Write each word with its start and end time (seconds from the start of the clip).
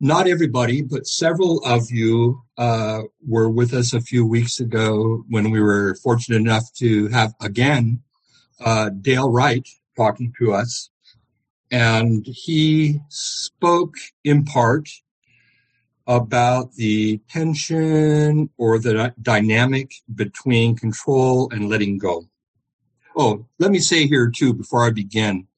Not 0.00 0.28
everybody, 0.28 0.82
but 0.82 1.06
several 1.06 1.64
of 1.64 1.90
you 1.90 2.42
uh, 2.58 3.02
were 3.26 3.48
with 3.48 3.72
us 3.72 3.92
a 3.92 4.00
few 4.00 4.26
weeks 4.26 4.60
ago 4.60 5.24
when 5.28 5.50
we 5.50 5.60
were 5.60 5.94
fortunate 6.02 6.36
enough 6.36 6.72
to 6.74 7.08
have 7.08 7.34
again 7.40 8.02
uh, 8.60 8.90
Dale 8.90 9.30
Wright 9.30 9.66
talking 9.96 10.32
to 10.38 10.52
us. 10.52 10.90
And 11.70 12.24
he 12.26 13.00
spoke 13.08 13.94
in 14.22 14.44
part 14.44 14.88
about 16.06 16.74
the 16.74 17.18
tension 17.28 18.50
or 18.56 18.78
the 18.78 19.12
dynamic 19.20 19.92
between 20.14 20.76
control 20.76 21.50
and 21.50 21.68
letting 21.68 21.98
go. 21.98 22.28
Oh, 23.16 23.46
let 23.58 23.72
me 23.72 23.78
say 23.78 24.06
here 24.06 24.30
too, 24.30 24.52
before 24.52 24.86
I 24.86 24.90
begin, 24.90 25.48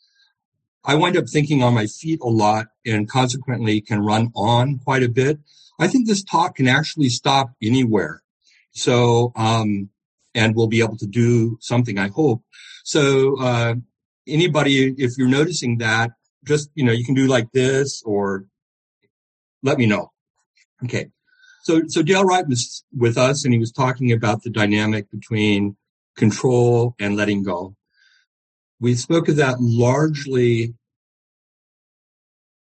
I 0.84 0.94
wind 0.94 1.16
up 1.16 1.28
thinking 1.28 1.62
on 1.62 1.74
my 1.74 1.86
feet 1.86 2.20
a 2.22 2.28
lot 2.28 2.68
and 2.86 3.08
consequently 3.08 3.80
can 3.80 4.00
run 4.00 4.30
on 4.34 4.78
quite 4.78 5.02
a 5.02 5.08
bit. 5.08 5.38
I 5.78 5.88
think 5.88 6.06
this 6.06 6.22
talk 6.22 6.56
can 6.56 6.68
actually 6.68 7.08
stop 7.08 7.50
anywhere. 7.62 8.22
So, 8.72 9.32
um, 9.36 9.90
and 10.34 10.54
we'll 10.54 10.68
be 10.68 10.80
able 10.80 10.96
to 10.98 11.06
do 11.06 11.58
something, 11.60 11.98
I 11.98 12.08
hope. 12.08 12.42
So, 12.84 13.38
uh, 13.40 13.74
anybody, 14.26 14.94
if 14.98 15.18
you're 15.18 15.28
noticing 15.28 15.78
that, 15.78 16.12
just, 16.44 16.70
you 16.74 16.84
know, 16.84 16.92
you 16.92 17.04
can 17.04 17.14
do 17.14 17.26
like 17.26 17.50
this 17.52 18.02
or 18.04 18.46
let 19.62 19.78
me 19.78 19.86
know. 19.86 20.12
Okay. 20.84 21.08
So, 21.62 21.82
so 21.88 22.02
Dale 22.02 22.24
Wright 22.24 22.46
was 22.46 22.84
with 22.96 23.18
us 23.18 23.44
and 23.44 23.52
he 23.52 23.58
was 23.58 23.72
talking 23.72 24.12
about 24.12 24.42
the 24.42 24.50
dynamic 24.50 25.10
between 25.10 25.76
control 26.16 26.94
and 26.98 27.16
letting 27.16 27.42
go. 27.42 27.74
We 28.80 28.94
spoke 28.94 29.28
of 29.28 29.36
that 29.36 29.60
largely 29.60 30.74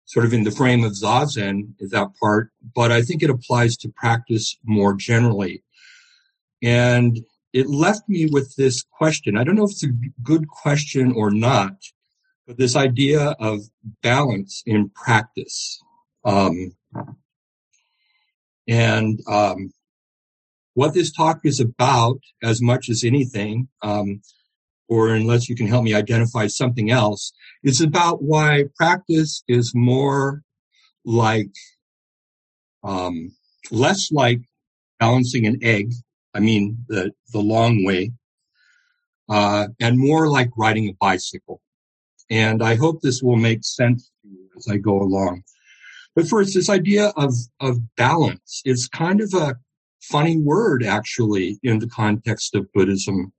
sort 0.07 0.25
of 0.25 0.33
in 0.33 0.45
the 0.45 0.51
frame 0.51 0.85
of 0.85 0.93
Zazen, 0.93 1.75
that 1.81 2.09
part, 2.21 2.51
but 2.75 2.93
I 2.93 3.03
think 3.03 3.23
it 3.23 3.31
applies 3.31 3.77
to 3.79 3.89
practice 3.89 4.57
more 4.65 4.95
generally. 4.95 5.65
And 6.63 7.21
it 7.53 7.69
left 7.69 8.09
me 8.09 8.27
with 8.27 8.55
this 8.57 8.83
question. 8.83 9.37
I 9.37 9.45
don't 9.45 9.57
know 9.57 9.65
if 9.65 9.73
it's 9.73 9.85
a 9.85 9.93
good 10.23 10.49
question 10.49 11.13
or 11.13 11.31
not, 11.31 11.77
but 12.47 12.57
this 12.57 12.77
idea 12.77 13.35
of 13.41 13.63
balance 14.03 14.63
in 14.65 14.91
practice. 14.91 15.83
Um, 16.25 16.77
and 18.69 19.21
um, 19.29 19.73
what 20.75 20.95
this 20.95 21.13
talk 21.13 21.41
is 21.45 21.61
about, 21.61 22.21
as 22.43 22.63
much 22.63 22.89
as 22.89 23.05
anything, 23.05 23.69
um, 23.83 24.21
or 24.89 25.11
unless 25.11 25.49
you 25.49 25.57
can 25.57 25.67
help 25.67 25.85
me 25.85 25.95
identify 25.95 26.47
something 26.47 26.91
else, 26.91 27.33
it's 27.63 27.81
about 27.81 28.23
why 28.23 28.65
practice 28.77 29.43
is 29.49 29.73
more 29.75 30.43
like, 31.05 31.51
um, 32.85 33.35
less 33.71 34.13
like 34.13 34.41
balancing 35.01 35.47
an 35.47 35.59
egg. 35.63 35.93
I 36.35 36.41
mean, 36.41 36.79
the, 36.89 37.13
the 37.33 37.41
long 37.41 37.85
way, 37.85 38.13
uh, 39.29 39.69
and 39.81 39.99
more 39.99 40.29
like 40.29 40.51
riding 40.57 40.89
a 40.89 40.97
bicycle. 41.01 41.61
And 42.31 42.63
I 42.63 42.75
hope 42.75 43.01
this 43.01 43.23
will 43.23 43.37
make 43.37 43.65
sense 43.65 44.11
to 44.23 44.29
you 44.29 44.49
as 44.57 44.69
I 44.69 44.77
go 44.77 45.01
along. 45.01 45.43
But 46.15 46.29
first, 46.29 46.55
this 46.55 46.71
idea 46.71 47.13
of, 47.17 47.35
of 47.61 47.79
balance, 47.97 48.63
it's 48.65 48.89
kind 48.89 49.21
of 49.21 49.35
a 49.35 49.57
funny 50.01 50.39
word, 50.39 50.85
actually, 50.85 51.59
in 51.63 51.79
the 51.79 51.89
context 51.89 52.55
of 52.55 52.73
Buddhism 52.73 53.33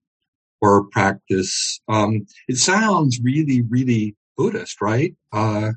or 0.62 0.85
practice. 0.85 1.79
Um, 1.88 2.25
it 2.47 2.57
sounds 2.57 3.19
really, 3.22 3.62
really 3.62 4.16
Buddhist, 4.35 4.81
right? 4.81 5.16
Uh, 5.31 5.72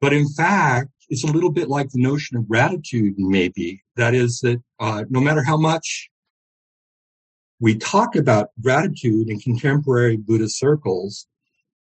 but 0.00 0.12
in 0.12 0.28
fact, 0.28 0.90
it's 1.08 1.24
a 1.24 1.32
little 1.32 1.52
bit 1.52 1.68
like 1.68 1.90
the 1.90 2.02
notion 2.02 2.36
of 2.36 2.48
gratitude, 2.48 3.14
maybe. 3.16 3.82
That 3.96 4.14
is 4.14 4.40
that 4.40 4.62
uh, 4.80 5.04
no 5.08 5.20
matter 5.20 5.42
how 5.42 5.56
much 5.56 6.10
we 7.60 7.78
talk 7.78 8.16
about 8.16 8.50
gratitude 8.60 9.30
in 9.30 9.38
contemporary 9.38 10.16
Buddhist 10.16 10.58
circles, 10.58 11.26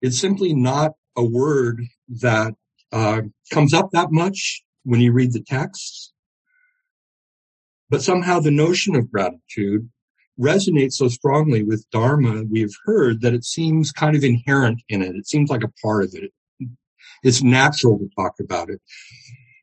it's 0.01 0.19
simply 0.19 0.53
not 0.53 0.93
a 1.17 1.23
word 1.23 1.81
that 2.21 2.53
uh, 2.91 3.21
comes 3.51 3.73
up 3.73 3.91
that 3.91 4.11
much 4.11 4.63
when 4.83 5.01
you 5.01 5.11
read 5.11 5.33
the 5.33 5.41
texts. 5.41 6.13
But 7.89 8.03
somehow 8.03 8.39
the 8.39 8.51
notion 8.51 8.95
of 8.95 9.11
gratitude 9.11 9.89
resonates 10.39 10.93
so 10.93 11.07
strongly 11.07 11.63
with 11.63 11.85
Dharma 11.91 12.43
we've 12.49 12.73
heard 12.85 13.21
that 13.21 13.33
it 13.33 13.43
seems 13.43 13.91
kind 13.91 14.15
of 14.15 14.23
inherent 14.23 14.81
in 14.87 15.01
it. 15.01 15.15
It 15.15 15.27
seems 15.27 15.49
like 15.49 15.63
a 15.63 15.71
part 15.83 16.05
of 16.05 16.13
it. 16.13 16.31
It's 17.23 17.43
natural 17.43 17.99
to 17.99 18.09
talk 18.15 18.35
about 18.39 18.69
it. 18.69 18.81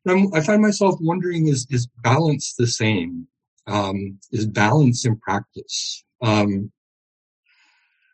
I 0.07 0.41
find 0.41 0.61
myself 0.61 0.95
wondering, 1.01 1.47
is, 1.47 1.67
is 1.69 1.87
balance 2.03 2.53
the 2.57 2.67
same? 2.67 3.27
Um, 3.65 4.19
is 4.31 4.45
balance 4.47 5.05
in 5.05 5.17
practice? 5.17 6.05
Um, 6.21 6.71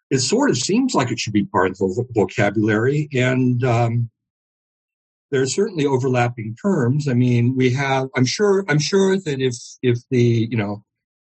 it 0.09 0.19
sort 0.19 0.49
of 0.49 0.57
seems 0.57 0.95
like 0.95 1.11
it 1.11 1.19
should 1.19 1.33
be 1.33 1.45
part 1.45 1.71
of 1.71 1.77
the 1.77 2.05
vocabulary 2.15 3.09
and, 3.13 3.63
um, 3.63 4.09
there 5.31 5.41
are 5.41 5.47
certainly 5.47 5.87
overlapping 5.87 6.55
terms. 6.61 7.07
I 7.07 7.15
mean, 7.15 7.55
we 7.55 7.71
have, 7.71 8.07
I'm 8.15 8.25
sure, 8.25 8.63
I'm 8.69 8.77
sure 8.77 9.17
that 9.17 9.41
if, 9.41 9.55
if 9.81 9.97
the, 10.11 10.47
you 10.49 10.55
know, 10.55 10.83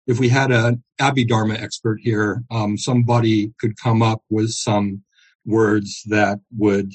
if 0.09 0.19
we 0.19 0.31
had 0.31 0.51
an 0.51 0.83
Abhidharma 0.99 1.63
expert 1.63 2.01
here, 2.03 2.43
um, 2.51 2.79
somebody 2.79 3.53
could 3.61 3.77
come 3.77 4.03
up 4.03 4.23
with 4.31 4.51
some 4.51 5.05
words 5.45 6.03
that 6.07 6.41
would 6.57 6.95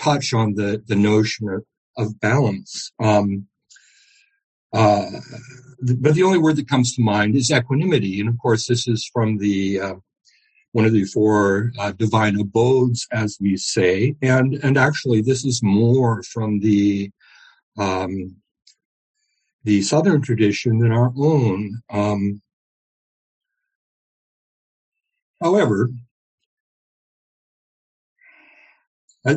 touch 0.00 0.32
on 0.32 0.54
the, 0.54 0.82
the 0.86 0.96
notion 0.96 1.62
of, 1.96 2.20
balance. 2.20 2.90
Um, 2.98 3.46
uh, 4.72 5.06
but 6.00 6.14
the 6.14 6.24
only 6.24 6.38
word 6.38 6.56
that 6.56 6.68
comes 6.68 6.96
to 6.96 7.02
mind 7.02 7.36
is 7.36 7.52
equanimity. 7.52 8.18
And 8.18 8.28
of 8.28 8.36
course, 8.38 8.66
this 8.66 8.88
is 8.88 9.08
from 9.12 9.38
the, 9.38 9.78
uh, 9.78 9.94
one 10.72 10.86
of 10.86 10.92
the 10.92 11.04
four 11.04 11.70
uh, 11.78 11.92
divine 11.92 12.40
abodes, 12.40 13.06
as 13.12 13.38
we 13.40 13.56
say. 13.56 14.16
And, 14.22 14.54
and 14.54 14.76
actually, 14.76 15.20
this 15.20 15.44
is 15.44 15.62
more 15.62 16.22
from 16.24 16.60
the, 16.60 17.10
um, 17.78 18.36
the 19.62 19.82
Southern 19.82 20.22
tradition 20.22 20.78
than 20.78 20.90
our 20.90 21.12
own. 21.16 21.80
Um, 21.90 22.40
However, 25.40 25.90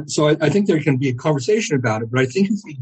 so 0.08 0.28
I, 0.28 0.38
I, 0.41 0.50
think 0.50 0.68
there 0.68 0.81
can 0.81 0.97
be 0.97 1.09
a 1.09 1.13
conversation 1.13 1.78
about 1.78 2.02
it, 2.02 2.12
but 2.12 2.19
I 2.19 2.25
think 2.25 2.50
if 2.52 2.59
we 2.66 2.78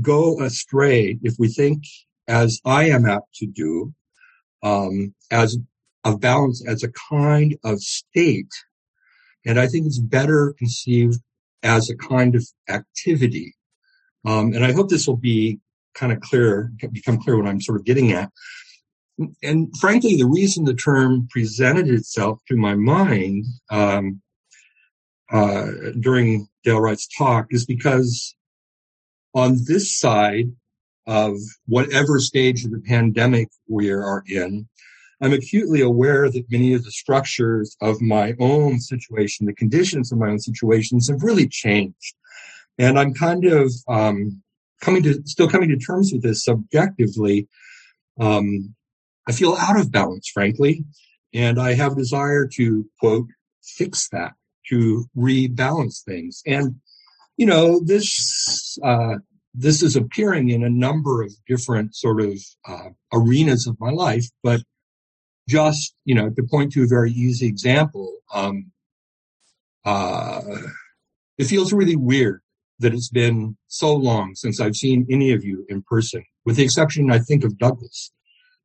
go 0.00 0.40
astray, 0.40 1.18
if 1.22 1.34
we 1.38 1.48
think, 1.48 1.84
as 2.28 2.60
I 2.64 2.84
am 2.90 3.06
apt 3.06 3.34
to 3.36 3.46
do, 3.46 3.92
um, 4.62 5.14
as 5.30 5.58
of 6.04 6.20
balance 6.20 6.64
as 6.66 6.82
a 6.82 6.92
kind 7.10 7.56
of 7.64 7.80
state, 7.80 8.52
and 9.44 9.58
I 9.58 9.66
think 9.66 9.86
it's 9.86 9.98
better 9.98 10.54
conceived 10.56 11.20
as 11.62 11.90
a 11.90 11.96
kind 11.96 12.34
of 12.34 12.46
activity. 12.68 13.54
Um, 14.24 14.52
and 14.54 14.64
I 14.64 14.72
hope 14.72 14.88
this 14.88 15.06
will 15.06 15.16
be 15.16 15.58
kind 15.94 16.12
of 16.12 16.20
clear, 16.20 16.72
become 16.92 17.20
clear 17.20 17.36
what 17.36 17.48
I'm 17.48 17.60
sort 17.60 17.78
of 17.78 17.84
getting 17.84 18.12
at 18.12 18.30
and 19.42 19.76
frankly, 19.78 20.16
the 20.16 20.26
reason 20.26 20.64
the 20.64 20.74
term 20.74 21.28
presented 21.30 21.88
itself 21.88 22.40
to 22.48 22.56
my 22.56 22.74
mind 22.74 23.44
um, 23.70 24.20
uh, 25.30 25.66
during 26.00 26.48
Dale 26.64 26.80
Wright's 26.80 27.08
talk 27.16 27.46
is 27.50 27.64
because 27.64 28.34
on 29.34 29.58
this 29.66 29.98
side 29.98 30.52
of 31.06 31.36
whatever 31.66 32.20
stage 32.20 32.64
of 32.64 32.70
the 32.70 32.80
pandemic 32.80 33.48
we 33.68 33.90
are 33.90 34.22
in, 34.28 34.68
I'm 35.20 35.32
acutely 35.32 35.80
aware 35.80 36.28
that 36.30 36.50
many 36.50 36.74
of 36.74 36.84
the 36.84 36.90
structures 36.90 37.76
of 37.80 38.00
my 38.00 38.34
own 38.40 38.80
situation, 38.80 39.46
the 39.46 39.54
conditions 39.54 40.10
of 40.10 40.18
my 40.18 40.28
own 40.28 40.40
situations 40.40 41.08
have 41.08 41.22
really 41.22 41.48
changed. 41.48 42.14
And 42.78 42.98
I'm 42.98 43.14
kind 43.14 43.44
of 43.44 43.72
um, 43.88 44.42
coming 44.80 45.02
to, 45.04 45.22
still 45.24 45.48
coming 45.48 45.68
to 45.68 45.76
terms 45.76 46.12
with 46.12 46.22
this 46.22 46.44
subjectively. 46.44 47.48
Um, 48.20 48.74
I 49.28 49.32
feel 49.32 49.56
out 49.58 49.78
of 49.78 49.92
balance, 49.92 50.28
frankly, 50.28 50.84
and 51.32 51.60
I 51.60 51.74
have 51.74 51.92
a 51.92 51.96
desire 51.96 52.48
to 52.54 52.86
quote, 53.00 53.26
fix 53.62 54.08
that, 54.10 54.32
to 54.68 55.06
rebalance 55.16 56.02
things. 56.04 56.42
And, 56.46 56.76
you 57.36 57.46
know, 57.46 57.80
this, 57.84 58.78
uh, 58.84 59.16
this 59.54 59.82
is 59.82 59.96
appearing 59.96 60.50
in 60.50 60.64
a 60.64 60.70
number 60.70 61.22
of 61.22 61.32
different 61.46 61.94
sort 61.94 62.20
of 62.20 62.38
uh, 62.66 62.88
arenas 63.12 63.66
of 63.66 63.78
my 63.78 63.90
life, 63.90 64.26
but 64.42 64.62
just, 65.48 65.94
you 66.04 66.14
know, 66.14 66.30
to 66.30 66.42
point 66.42 66.72
to 66.72 66.84
a 66.84 66.88
very 66.88 67.12
easy 67.12 67.46
example, 67.46 68.16
um, 68.32 68.70
uh, 69.84 70.40
it 71.38 71.44
feels 71.44 71.72
really 71.72 71.96
weird 71.96 72.40
that 72.78 72.94
it's 72.94 73.08
been 73.08 73.56
so 73.68 73.94
long 73.94 74.34
since 74.34 74.60
I've 74.60 74.76
seen 74.76 75.06
any 75.10 75.32
of 75.32 75.44
you 75.44 75.66
in 75.68 75.82
person, 75.82 76.24
with 76.44 76.56
the 76.56 76.64
exception, 76.64 77.10
I 77.10 77.18
think, 77.18 77.44
of 77.44 77.58
Douglas. 77.58 78.12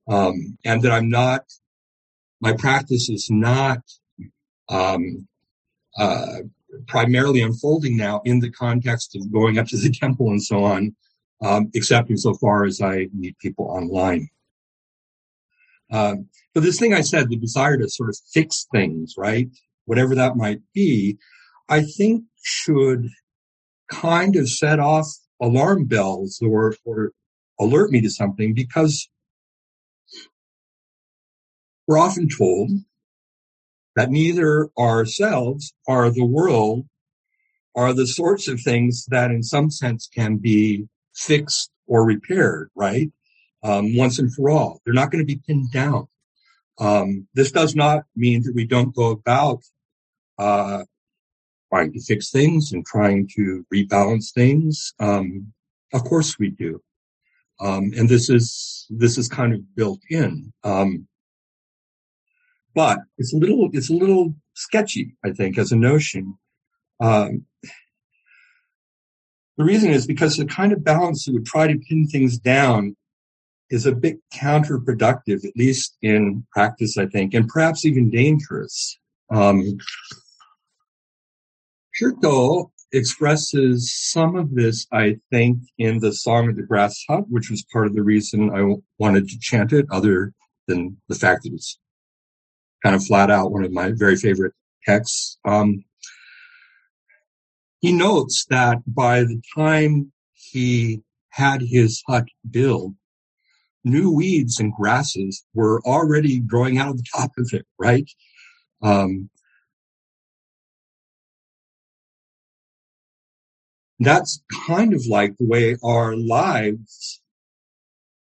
Um, 0.07 0.57
and 0.63 0.81
that 0.83 0.92
I'm 0.92 1.09
not, 1.09 1.44
my 2.39 2.54
practice 2.54 3.09
is 3.09 3.27
not, 3.30 3.80
um, 4.69 5.27
uh, 5.98 6.38
primarily 6.88 7.42
unfolding 7.42 7.98
now 7.98 8.21
in 8.24 8.39
the 8.39 8.51
context 8.51 9.15
of 9.15 9.31
going 9.31 9.57
up 9.57 9.68
to 9.68 9.77
the 9.77 9.89
temple 10.01 10.30
and 10.30 10.44
so 10.44 10.63
on, 10.63 10.95
um, 11.42 11.69
except 11.74 12.09
insofar 12.09 12.65
as 12.65 12.81
I 12.81 13.07
meet 13.13 13.38
people 13.39 13.65
online. 13.65 14.30
Um, 15.92 16.27
but 16.54 16.63
this 16.63 16.80
thing 16.80 16.94
I 16.94 17.01
said, 17.01 17.30
the 17.30 17.38
desire 17.38 17.77
to 17.77 17.89
sort 17.89 18.09
of 18.09 18.18
fix 18.33 18.68
things, 18.71 19.15
right? 19.18 19.50
Whatever 19.86 20.15
that 20.15 20.36
might 20.36 20.62
be, 20.74 21.18
I 21.69 21.83
think 21.83 22.24
should 22.44 23.07
kind 23.89 24.36
of 24.36 24.50
set 24.50 24.80
off 24.80 25.07
alarm 25.42 25.86
bells 25.86 26.42
or, 26.42 26.75
or 26.83 27.12
alert 27.59 27.92
me 27.92 28.01
to 28.01 28.09
something 28.09 28.54
because 28.54 29.09
we're 31.88 31.98
often 31.98 32.28
told 32.28 32.69
that 33.95 34.12
neither 34.12 34.69
ourselves 34.78 35.74
or 35.88 36.10
the 36.12 36.25
world 36.25 36.86
are 37.75 37.94
the 37.94 38.06
sorts 38.07 38.48
of 38.48 38.62
things 38.62 39.06
that 39.06 39.31
in 39.31 39.42
some 39.42 39.72
sense 39.72 40.07
can 40.13 40.38
be 40.38 40.88
fixed 41.16 41.72
or 41.88 42.06
repaired, 42.06 42.69
right? 42.75 43.12
Um, 43.63 43.95
once 43.95 44.19
and 44.19 44.34
for 44.34 44.50
all. 44.50 44.81
They're 44.84 44.94
not 44.94 45.12
going 45.12 45.25
to 45.25 45.34
be 45.34 45.42
pinned 45.48 45.72
down. 45.72 46.07
Um, 46.80 47.28
this 47.34 47.51
does 47.51 47.75
not 47.75 48.04
mean 48.16 48.44
that 48.44 48.54
we 48.54 48.66
don't 48.66 48.95
go 48.95 49.10
about 49.10 49.63
uh, 50.38 50.83
trying 51.74 51.92
to 51.94 52.01
fix 52.01 52.30
things 52.30 52.72
and 52.72 52.86
trying 52.86 53.28
to 53.36 53.66
rebalance 53.74 54.31
things. 54.31 54.94
Um, 55.00 55.54
of 55.94 56.04
course 56.04 56.38
we 56.38 56.50
do. 56.51 56.81
Um, 57.60 57.92
and 57.98 58.07
this 58.07 58.30
is, 58.30 58.86
this 58.90 59.18
is 59.18 59.28
kind 59.28 59.54
of 59.54 59.75
built 59.75 60.01
in. 60.10 60.54
Um, 60.63 61.07
but 62.77 63.00
it's 63.18 63.33
a 63.33 63.38
little, 63.38 63.71
it's 63.74 63.89
a 63.89 63.94
little 63.95 64.35
sketchy, 64.53 65.15
I 65.25 65.31
think, 65.31 65.57
as 65.57 65.71
a 65.71 65.75
notion. 65.75 66.38
Um, 67.00 67.47
the 69.57 69.63
reason 69.63 69.89
is 69.89 70.06
because 70.06 70.38
the 70.38 70.45
kind 70.45 70.71
of 70.71 70.83
balance 70.83 71.25
that 71.25 71.33
would 71.33 71.47
try 71.47 71.65
to 71.65 71.79
pin 71.89 72.07
things 72.07 72.38
down 72.38 72.95
is 73.71 73.88
a 73.88 73.95
bit 73.95 74.19
counterproductive, 74.31 75.44
at 75.44 75.57
least 75.57 75.97
in 76.03 76.45
practice, 76.51 77.00
I 77.00 77.07
think, 77.07 77.33
and 77.33 77.47
perhaps 77.47 77.83
even 77.83 78.12
dangerous. 78.12 79.00
Um, 79.31 79.80
expresses 82.94 83.91
some 83.91 84.35
of 84.35 84.53
this, 84.53 84.85
I 84.94 85.18
think, 85.31 85.57
in 85.80 85.97
the 85.97 86.13
Song 86.13 86.47
of 86.47 86.57
the 86.57 86.62
Grass 86.62 87.03
Hut, 87.09 87.23
which 87.27 87.50
was 87.50 87.65
part 87.73 87.88
of 87.88 87.95
the 87.95 88.03
reason 88.03 88.51
I 88.51 88.75
wanted 89.00 89.27
to 89.30 89.39
chant 89.39 89.73
it, 89.73 89.88
other 89.89 90.33
than 90.68 90.97
the 91.09 91.15
fact 91.15 91.41
that 91.41 91.53
it's 91.53 91.80
kind 92.83 92.95
of 92.95 93.03
flat 93.03 93.31
out 93.31 93.51
one 93.51 93.63
of 93.63 93.71
my 93.71 93.91
very 93.91 94.15
favorite 94.15 94.53
texts. 94.85 95.38
Um, 95.45 95.83
he 97.79 97.91
notes 97.91 98.45
that 98.50 98.79
by 98.88 99.21
the 99.21 99.41
time 99.56 100.12
he 100.33 101.01
had 101.29 101.62
his 101.62 102.03
hut 102.07 102.25
built, 102.50 102.94
new 103.83 104.12
weeds 104.12 104.59
and 104.59 104.74
grasses 104.74 105.45
were 105.53 105.81
already 105.85 106.39
growing 106.39 106.77
out 106.77 106.89
of 106.89 106.97
the 106.97 107.06
top 107.15 107.31
of 107.38 107.50
it, 107.53 107.65
right? 107.77 108.09
Um, 108.81 109.30
that's 114.00 114.41
kind 114.68 114.94
of 114.94 115.06
like 115.07 115.38
the 115.38 115.47
way 115.47 115.77
our 115.83 116.15
lives 116.15 117.21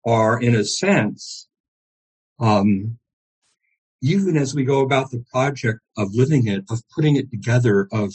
are 0.07 0.41
in 0.41 0.55
a 0.55 0.65
sense 0.65 1.49
um, 2.39 2.99
even 4.07 4.37
as 4.37 4.55
we 4.55 4.65
go 4.65 4.81
about 4.81 5.11
the 5.11 5.25
project 5.33 5.81
of 5.97 6.09
living 6.15 6.47
it 6.47 6.65
of 6.71 6.81
putting 6.95 7.17
it 7.17 7.31
together 7.31 7.89
of 7.93 8.15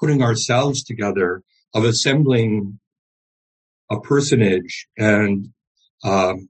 putting 0.00 0.22
ourselves 0.22 0.82
together 0.82 1.42
of 1.74 1.84
assembling 1.84 2.78
a 3.90 4.00
personage 4.00 4.86
and 4.96 5.48
um, 6.04 6.48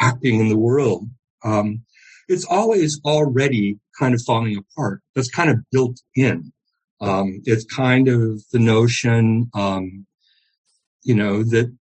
acting 0.00 0.40
in 0.40 0.48
the 0.48 0.58
world 0.58 1.08
um, 1.44 1.82
it's 2.28 2.44
always 2.44 3.00
already 3.04 3.78
kind 3.98 4.14
of 4.14 4.22
falling 4.22 4.56
apart. 4.56 5.00
That's 5.14 5.30
kind 5.30 5.50
of 5.50 5.58
built 5.70 6.00
in. 6.14 6.52
Um, 7.00 7.42
it's 7.44 7.64
kind 7.64 8.08
of 8.08 8.42
the 8.52 8.58
notion, 8.58 9.50
um, 9.54 10.06
you 11.02 11.14
know, 11.14 11.42
that 11.44 11.74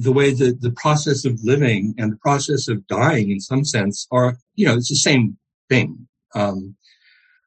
the 0.00 0.12
way 0.12 0.32
that 0.32 0.60
the 0.60 0.72
process 0.72 1.24
of 1.24 1.40
living 1.42 1.94
and 1.98 2.12
the 2.12 2.16
process 2.16 2.68
of 2.68 2.86
dying 2.86 3.30
in 3.30 3.40
some 3.40 3.64
sense 3.64 4.06
are, 4.10 4.36
you 4.54 4.66
know, 4.66 4.74
it's 4.74 4.88
the 4.88 4.96
same 4.96 5.38
thing, 5.72 6.08
um, 6.34 6.76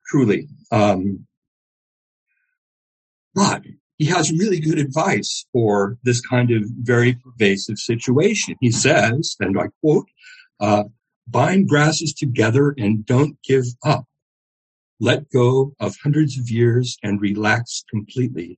truly. 0.07 0.47
Um, 0.71 1.27
but 3.33 3.61
he 3.97 4.05
has 4.05 4.31
really 4.31 4.59
good 4.59 4.79
advice 4.79 5.45
for 5.53 5.97
this 6.03 6.21
kind 6.21 6.51
of 6.51 6.63
very 6.81 7.13
pervasive 7.13 7.77
situation. 7.77 8.55
He 8.61 8.71
says, 8.71 9.35
and 9.39 9.59
I 9.59 9.67
quote, 9.81 10.07
uh, 10.59 10.85
bind 11.27 11.67
grasses 11.69 12.13
together 12.13 12.73
and 12.77 13.05
don't 13.05 13.37
give 13.43 13.65
up 13.83 14.05
let 14.99 15.29
go 15.29 15.73
of 15.79 15.95
hundreds 16.01 16.37
of 16.39 16.49
years 16.49 16.97
and 17.03 17.21
relax 17.21 17.83
completely. 17.89 18.57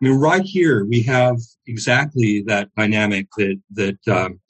I 0.00 0.08
mean, 0.08 0.18
right 0.18 0.42
here 0.42 0.84
we 0.84 1.02
have 1.02 1.38
exactly 1.66 2.42
that 2.46 2.68
dynamic 2.76 3.28
that 3.36 3.60
that 3.72 4.08
um, 4.08 4.40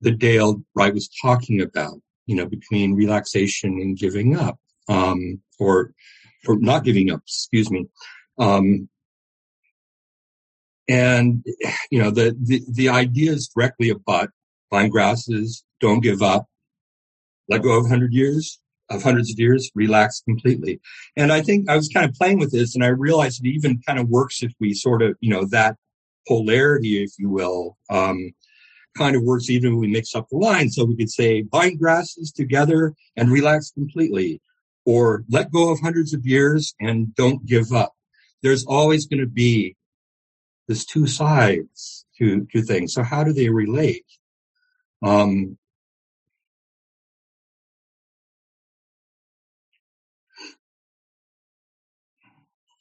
that 0.00 0.18
Dale 0.18 0.62
Wright 0.74 0.94
was 0.94 1.08
talking 1.20 1.60
about. 1.60 2.00
You 2.26 2.36
know, 2.36 2.46
between 2.46 2.94
relaxation 2.94 3.80
and 3.80 3.96
giving 3.96 4.36
up, 4.36 4.58
um, 4.88 5.40
or 5.58 5.92
for 6.44 6.56
not 6.56 6.84
giving 6.84 7.10
up. 7.10 7.20
Excuse 7.26 7.70
me. 7.70 7.86
Um, 8.38 8.88
and 10.88 11.44
you 11.90 12.02
know, 12.02 12.10
the 12.10 12.36
the 12.40 12.62
the 12.68 12.88
idea 12.88 13.32
is 13.32 13.48
directly 13.48 13.90
about 13.90 14.30
vine 14.70 14.90
grasses. 14.90 15.64
Don't 15.80 16.00
give 16.00 16.22
up. 16.22 16.46
Let 17.48 17.62
go 17.62 17.78
of 17.78 17.88
hundred 17.88 18.12
years 18.12 18.60
of 18.92 19.02
hundreds 19.02 19.30
of 19.30 19.38
years, 19.38 19.70
relax 19.74 20.20
completely. 20.20 20.80
And 21.16 21.32
I 21.32 21.40
think 21.40 21.68
I 21.68 21.76
was 21.76 21.88
kind 21.88 22.08
of 22.08 22.14
playing 22.14 22.38
with 22.38 22.52
this 22.52 22.74
and 22.74 22.84
I 22.84 22.88
realized 22.88 23.44
it 23.44 23.48
even 23.48 23.80
kind 23.86 23.98
of 23.98 24.08
works 24.08 24.42
if 24.42 24.52
we 24.60 24.74
sort 24.74 25.02
of, 25.02 25.16
you 25.20 25.30
know, 25.30 25.44
that 25.46 25.76
polarity, 26.28 27.02
if 27.02 27.12
you 27.18 27.28
will, 27.28 27.76
um, 27.90 28.32
kind 28.96 29.16
of 29.16 29.22
works 29.22 29.50
even 29.50 29.72
when 29.72 29.80
we 29.80 29.88
mix 29.88 30.14
up 30.14 30.28
the 30.28 30.36
lines. 30.36 30.74
So 30.74 30.84
we 30.84 30.96
could 30.96 31.10
say 31.10 31.42
bind 31.42 31.78
grasses 31.78 32.32
together 32.32 32.94
and 33.16 33.30
relax 33.30 33.70
completely 33.70 34.40
or 34.84 35.24
let 35.30 35.52
go 35.52 35.70
of 35.70 35.80
hundreds 35.80 36.12
of 36.12 36.26
years 36.26 36.74
and 36.80 37.14
don't 37.14 37.46
give 37.46 37.72
up. 37.72 37.92
There's 38.42 38.64
always 38.66 39.06
going 39.06 39.20
to 39.20 39.26
be 39.26 39.76
this 40.68 40.84
two 40.84 41.06
sides 41.06 42.06
to, 42.18 42.46
to 42.52 42.62
things. 42.62 42.92
So 42.94 43.02
how 43.02 43.24
do 43.24 43.32
they 43.32 43.48
relate? 43.48 44.04
Um, 45.04 45.58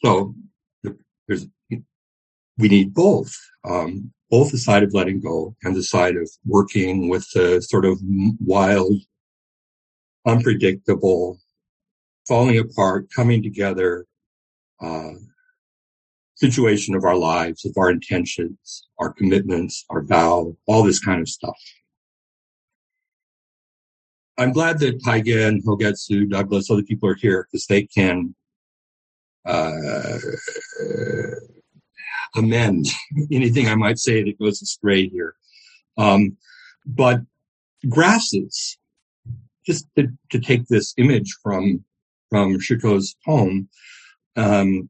So 0.04 0.34
there's, 1.28 1.48
we 1.70 2.68
need 2.68 2.94
both, 2.94 3.36
um, 3.64 4.12
both 4.32 4.50
the 4.50 4.58
side 4.58 4.82
of 4.82 4.94
letting 4.94 5.20
go 5.20 5.54
and 5.64 5.76
the 5.76 5.84
side 5.84 6.16
of 6.16 6.28
working 6.46 7.10
with 7.10 7.30
the 7.36 7.62
sort 7.62 7.84
of 7.84 8.00
wild, 8.40 8.94
unpredictable, 10.26 11.38
falling 12.28 12.58
apart, 12.58 13.12
coming 13.14 13.44
together, 13.44 14.06
uh, 14.80 15.12
situation 16.36 16.96
of 16.96 17.04
our 17.04 17.16
lives, 17.16 17.66
of 17.66 17.74
our 17.78 17.92
intentions, 17.92 18.88
our 19.00 19.12
commitments, 19.12 19.86
our 19.90 20.02
vow, 20.02 20.56
all 20.66 20.82
this 20.82 21.00
kind 21.00 21.20
of 21.20 21.28
stuff. 21.28 21.58
I'm 24.38 24.54
glad 24.54 24.80
that 24.80 25.04
Taigen, 25.04 25.62
Hogetsu, 25.64 26.30
Douglas, 26.30 26.72
other 26.72 26.84
people 26.84 27.10
are 27.10 27.16
here 27.16 27.48
because 27.52 27.68
they 27.68 27.84
can 27.84 28.34
uh, 29.46 30.18
amend 32.36 32.88
anything 33.32 33.68
I 33.68 33.76
might 33.76 34.00
say 34.00 34.24
that 34.24 34.40
goes 34.40 34.62
astray 34.62 35.08
here. 35.08 35.36
Um, 35.98 36.38
but 36.86 37.22
grasses, 37.88 38.78
just 39.66 39.86
to, 39.98 40.08
to 40.32 40.40
take 40.40 40.68
this 40.68 40.94
image 40.98 41.36
from 41.44 41.84
from 42.30 42.60
Shitou's 42.60 43.16
poem, 43.26 43.68
um, 44.38 44.90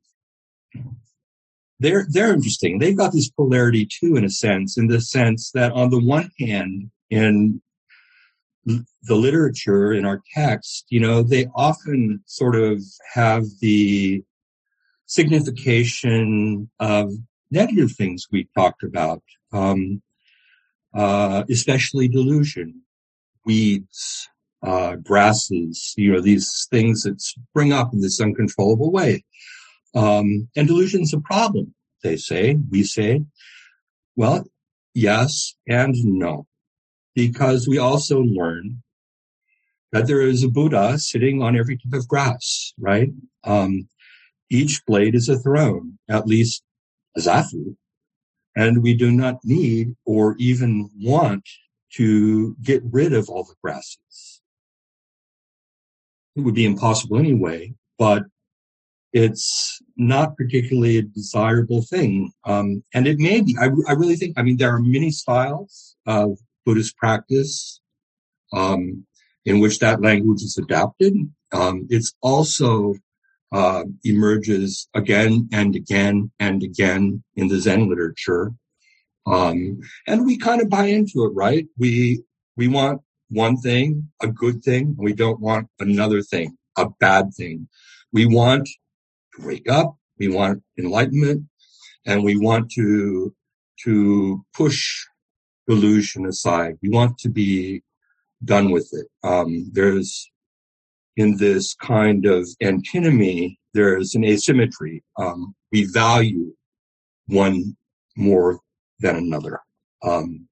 they're 1.79 2.05
they're 2.09 2.33
interesting. 2.33 2.79
They've 2.79 2.97
got 2.97 3.13
this 3.13 3.29
polarity 3.29 3.87
too, 3.87 4.15
in 4.15 4.23
a 4.23 4.29
sense, 4.29 4.77
in 4.77 4.87
the 4.87 5.01
sense 5.01 5.51
that 5.53 5.71
on 5.71 5.89
the 5.89 5.99
one 5.99 6.29
hand, 6.39 6.91
in 7.09 7.61
the 8.65 9.15
literature 9.15 9.91
in 9.91 10.05
our 10.05 10.21
text, 10.35 10.85
you 10.89 10.99
know, 10.99 11.23
they 11.23 11.47
often 11.55 12.21
sort 12.27 12.55
of 12.55 12.81
have 13.13 13.43
the 13.59 14.23
signification 15.07 16.69
of 16.79 17.11
negative 17.51 17.91
things 17.91 18.27
we 18.31 18.47
talked 18.55 18.83
about, 18.83 19.21
um, 19.51 20.01
uh, 20.93 21.43
especially 21.49 22.07
delusion, 22.07 22.81
weeds, 23.45 24.29
uh, 24.63 24.95
grasses, 24.95 25.93
you 25.97 26.13
know, 26.13 26.21
these 26.21 26.67
things 26.71 27.03
that 27.03 27.21
spring 27.21 27.73
up 27.73 27.93
in 27.93 28.01
this 28.01 28.21
uncontrollable 28.21 28.91
way. 28.91 29.23
Um, 29.93 30.47
and 30.55 30.67
delusion's 30.67 31.13
a 31.13 31.19
problem, 31.19 31.73
they 32.03 32.15
say, 32.15 32.57
we 32.69 32.83
say. 32.83 33.23
Well, 34.15 34.45
yes 34.93 35.55
and 35.67 35.95
no, 36.03 36.47
because 37.15 37.67
we 37.67 37.77
also 37.77 38.21
learn 38.21 38.83
that 39.91 40.07
there 40.07 40.21
is 40.21 40.43
a 40.43 40.49
Buddha 40.49 40.97
sitting 40.99 41.41
on 41.41 41.57
every 41.57 41.77
tip 41.77 41.93
of 41.93 42.07
grass, 42.07 42.73
right? 42.79 43.09
Um, 43.43 43.89
each 44.49 44.85
blade 44.85 45.15
is 45.15 45.27
a 45.27 45.39
throne, 45.39 45.97
at 46.09 46.27
least 46.27 46.63
zafu. 47.17 47.75
And 48.55 48.83
we 48.83 48.93
do 48.93 49.11
not 49.11 49.39
need 49.43 49.95
or 50.05 50.35
even 50.37 50.89
want 50.97 51.47
to 51.93 52.55
get 52.61 52.81
rid 52.83 53.13
of 53.13 53.29
all 53.29 53.43
the 53.43 53.55
grasses. 53.63 54.41
It 56.35 56.41
would 56.41 56.55
be 56.55 56.65
impossible 56.65 57.17
anyway, 57.17 57.73
but 57.97 58.23
it's 59.13 59.81
not 59.97 60.37
particularly 60.37 60.97
a 60.97 61.01
desirable 61.01 61.81
thing. 61.81 62.31
Um, 62.45 62.83
and 62.93 63.07
it 63.07 63.19
may 63.19 63.41
be, 63.41 63.55
I, 63.59 63.69
I, 63.87 63.93
really 63.93 64.15
think, 64.15 64.37
I 64.37 64.43
mean, 64.43 64.57
there 64.57 64.73
are 64.73 64.79
many 64.79 65.11
styles 65.11 65.95
of 66.05 66.37
Buddhist 66.65 66.95
practice, 66.97 67.81
um, 68.53 69.05
in 69.45 69.59
which 69.59 69.79
that 69.79 70.01
language 70.01 70.41
is 70.41 70.57
adapted. 70.57 71.13
Um, 71.51 71.87
it's 71.89 72.13
also, 72.21 72.95
uh, 73.51 73.83
emerges 74.03 74.87
again 74.93 75.49
and 75.51 75.75
again 75.75 76.31
and 76.39 76.63
again 76.63 77.23
in 77.35 77.47
the 77.47 77.59
Zen 77.59 77.89
literature. 77.89 78.51
Um, 79.25 79.79
and 80.07 80.25
we 80.25 80.37
kind 80.37 80.61
of 80.61 80.69
buy 80.69 80.85
into 80.85 81.25
it, 81.25 81.33
right? 81.33 81.67
We, 81.77 82.23
we 82.57 82.67
want 82.67 83.01
one 83.29 83.57
thing, 83.57 84.09
a 84.21 84.27
good 84.27 84.63
thing. 84.63 84.95
We 84.97 85.13
don't 85.13 85.39
want 85.39 85.67
another 85.79 86.21
thing, 86.21 86.57
a 86.77 86.89
bad 86.99 87.33
thing. 87.33 87.67
We 88.11 88.25
want 88.25 88.67
to 89.35 89.45
wake 89.45 89.69
up. 89.69 89.95
We 90.17 90.27
want 90.27 90.63
enlightenment 90.77 91.45
and 92.05 92.23
we 92.23 92.37
want 92.37 92.71
to, 92.71 93.33
to 93.83 94.45
push 94.55 95.05
delusion 95.67 96.25
aside. 96.25 96.77
We 96.81 96.89
want 96.89 97.17
to 97.19 97.29
be 97.29 97.83
done 98.43 98.71
with 98.71 98.89
it. 98.93 99.07
Um, 99.23 99.69
there's 99.71 100.30
in 101.17 101.37
this 101.37 101.73
kind 101.75 102.25
of 102.25 102.47
antinomy, 102.61 103.59
there's 103.73 104.15
an 104.15 104.23
asymmetry. 104.23 105.03
Um, 105.17 105.55
we 105.71 105.85
value 105.85 106.53
one 107.27 107.75
more 108.17 108.59
than 108.99 109.15
another. 109.15 109.59
Um, 110.03 110.47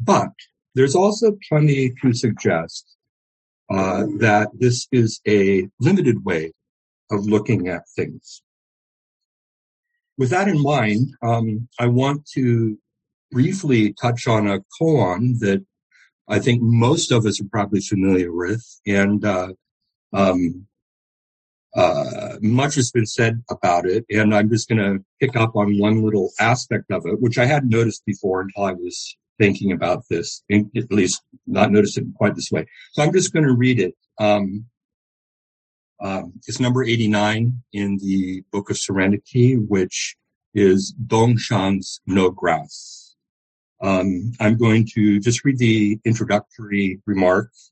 but 0.00 0.32
there's 0.74 0.94
also 0.94 1.36
plenty 1.48 1.92
to 2.02 2.12
suggest 2.12 2.96
uh, 3.70 4.04
that 4.18 4.48
this 4.54 4.86
is 4.92 5.20
a 5.26 5.68
limited 5.80 6.24
way 6.24 6.52
of 7.10 7.26
looking 7.26 7.68
at 7.68 7.82
things. 7.96 8.42
With 10.16 10.30
that 10.30 10.48
in 10.48 10.62
mind, 10.62 11.14
um, 11.22 11.68
I 11.78 11.86
want 11.86 12.26
to 12.34 12.78
briefly 13.30 13.94
touch 14.00 14.26
on 14.26 14.48
a 14.48 14.60
koan 14.80 15.38
that 15.40 15.64
I 16.28 16.38
think 16.38 16.62
most 16.62 17.12
of 17.12 17.24
us 17.24 17.40
are 17.40 17.48
probably 17.50 17.80
familiar 17.80 18.32
with, 18.32 18.64
and 18.86 19.24
uh, 19.24 19.48
um, 20.12 20.66
uh, 21.74 22.36
much 22.40 22.74
has 22.74 22.90
been 22.90 23.06
said 23.06 23.42
about 23.50 23.86
it. 23.86 24.04
And 24.10 24.34
I'm 24.34 24.48
just 24.48 24.68
going 24.68 24.78
to 24.78 25.04
pick 25.20 25.36
up 25.36 25.54
on 25.54 25.78
one 25.78 26.02
little 26.02 26.30
aspect 26.40 26.90
of 26.90 27.06
it, 27.06 27.20
which 27.20 27.38
I 27.38 27.44
hadn't 27.44 27.70
noticed 27.70 28.04
before 28.06 28.40
until 28.40 28.64
I 28.64 28.72
was 28.72 29.16
thinking 29.38 29.70
about 29.72 30.02
this, 30.10 30.42
at 30.50 30.90
least 30.90 31.22
not 31.46 31.70
noticed 31.70 31.98
it 31.98 32.04
quite 32.16 32.34
this 32.34 32.50
way. 32.50 32.66
So 32.92 33.02
I'm 33.02 33.12
just 33.12 33.32
going 33.32 33.46
to 33.46 33.52
read 33.52 33.78
it. 33.78 33.94
Um, 34.18 34.66
um, 36.00 36.32
it's 36.46 36.60
number 36.60 36.84
89 36.84 37.62
in 37.72 37.98
the 37.98 38.42
Book 38.52 38.70
of 38.70 38.78
Serenity, 38.78 39.56
which 39.56 40.16
is 40.54 40.94
Dongshan's 41.06 42.00
No 42.06 42.30
Grass. 42.30 43.14
Um, 43.80 44.32
I'm 44.40 44.56
going 44.56 44.88
to 44.94 45.20
just 45.20 45.44
read 45.44 45.58
the 45.58 45.98
introductory 46.04 47.00
remarks 47.06 47.70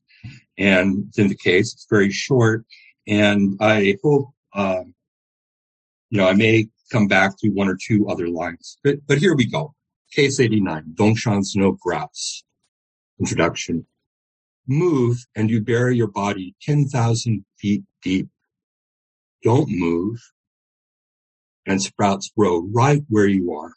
and 0.57 1.11
in 1.17 1.27
the 1.27 1.35
case, 1.35 1.73
it's 1.73 1.87
very 1.89 2.11
short. 2.11 2.65
And 3.07 3.57
I 3.59 3.97
hope, 4.03 4.29
um, 4.53 4.93
you 6.09 6.17
know, 6.17 6.27
I 6.27 6.33
may 6.33 6.67
come 6.91 7.07
back 7.07 7.37
to 7.39 7.49
one 7.49 7.67
or 7.67 7.77
two 7.81 8.07
other 8.09 8.27
lines, 8.27 8.77
but, 8.83 8.97
but 9.07 9.17
here 9.17 9.35
we 9.35 9.45
go. 9.45 9.73
Case 10.11 10.39
89, 10.39 10.95
Dongshan's 10.95 11.55
No 11.55 11.73
Grass. 11.73 12.43
Introduction. 13.19 13.85
Move 14.67 15.25
and 15.35 15.49
you 15.49 15.61
bury 15.61 15.95
your 15.95 16.07
body 16.07 16.55
10,000 16.61 17.45
feet 17.57 17.83
deep. 18.03 18.27
Don't 19.43 19.69
move 19.69 20.19
and 21.65 21.81
sprouts 21.81 22.31
grow 22.35 22.67
right 22.73 23.03
where 23.09 23.27
you 23.27 23.53
are. 23.53 23.73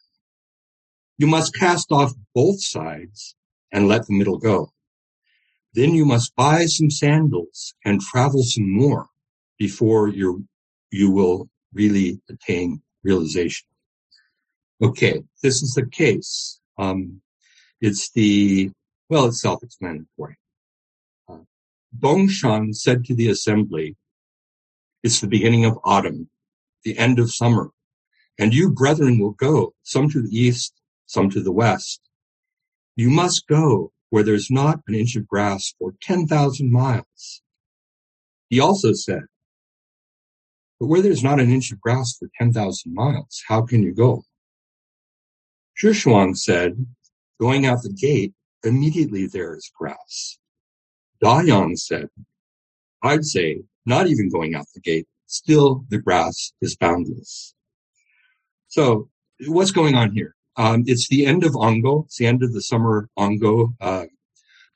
You 1.19 1.27
must 1.27 1.55
cast 1.55 1.93
off 1.93 2.13
both 2.35 2.63
sides 2.63 3.35
and 3.73 3.89
let 3.89 4.07
the 4.07 4.17
middle 4.17 4.39
go. 4.39 4.73
Then 5.75 5.95
you 5.95 6.05
must 6.05 6.35
buy 6.35 6.67
some 6.67 6.91
sandals 6.91 7.75
and 7.85 8.01
travel 8.01 8.43
some 8.43 8.71
more 8.71 9.07
before 9.59 10.09
you 10.09 10.47
you 10.91 11.11
will 11.11 11.49
really 11.73 12.21
attain 12.29 12.83
realization. 13.05 13.67
Okay, 14.83 15.23
this 15.43 15.63
is 15.63 15.75
the 15.75 15.87
case. 15.87 16.61
Um, 16.79 17.21
it's 17.81 18.11
the, 18.11 18.71
well, 19.09 19.27
it's 19.27 19.41
self-explanatory. 19.41 20.37
Uh, 21.29 21.39
Dongshan 21.99 22.75
said 22.75 23.05
to 23.05 23.15
the 23.15 23.29
assembly, 23.29 23.97
it's 25.03 25.21
the 25.21 25.27
beginning 25.27 25.65
of 25.65 25.79
autumn, 25.85 26.29
the 26.85 26.99
end 26.99 27.19
of 27.19 27.33
summer, 27.33 27.71
and 28.39 28.55
you 28.55 28.71
brethren 28.71 29.19
will 29.19 29.33
go, 29.33 29.75
some 29.83 30.11
to 30.11 30.23
the 30.23 30.37
east, 30.37 30.75
some 31.07 31.31
to 31.31 31.43
the 31.43 31.53
west. 31.53 32.01
You 32.97 33.11
must 33.11 33.47
go 33.47 33.93
where 34.11 34.23
there's 34.23 34.51
not 34.51 34.81
an 34.87 34.95
inch 34.95 35.17
of 35.17 35.27
grass 35.27 35.73
for 35.79 35.95
10,000 36.03 36.71
miles. 36.71 37.43
He 38.49 38.61
also 38.61 38.93
said, 38.93 39.23
but 40.79 40.87
where 40.87 41.03
there's 41.03 41.23
not 41.23 41.41
an 41.41 41.51
inch 41.51 41.73
of 41.73 41.81
grass 41.81 42.17
for 42.19 42.29
10,000 42.39 42.93
miles, 42.93 43.43
how 43.47 43.63
can 43.63 43.83
you 43.83 43.95
go? 43.95 44.23
Shishuang 45.81 46.37
said, 46.37 46.87
going 47.41 47.67
out 47.67 47.83
the 47.83 47.93
gate, 47.93 48.35
immediately 48.65 49.27
there 49.27 49.55
is 49.55 49.71
grass. 49.75 50.39
Dayang 51.23 51.79
said, 51.79 52.09
I'd 53.03 53.25
say, 53.25 53.63
not 53.87 54.09
even 54.09 54.31
going 54.31 54.55
out 54.55 54.67
the 54.75 54.81
gate, 54.81 55.07
still 55.27 55.85
the 55.89 55.99
grass 55.99 56.53
is 56.61 56.77
boundless. 56.77 57.55
So 58.69 59.09
what's 59.47 59.71
going 59.71 59.95
on 59.95 60.13
here? 60.13 60.35
Um, 60.61 60.85
it's 60.87 61.09
the 61.09 61.25
end 61.25 61.43
of 61.43 61.57
Ango. 61.57 62.03
It's 62.05 62.19
the 62.19 62.27
end 62.27 62.43
of 62.43 62.53
the 62.53 62.61
summer 62.61 63.09
Ango 63.19 63.73
uh, 63.81 64.05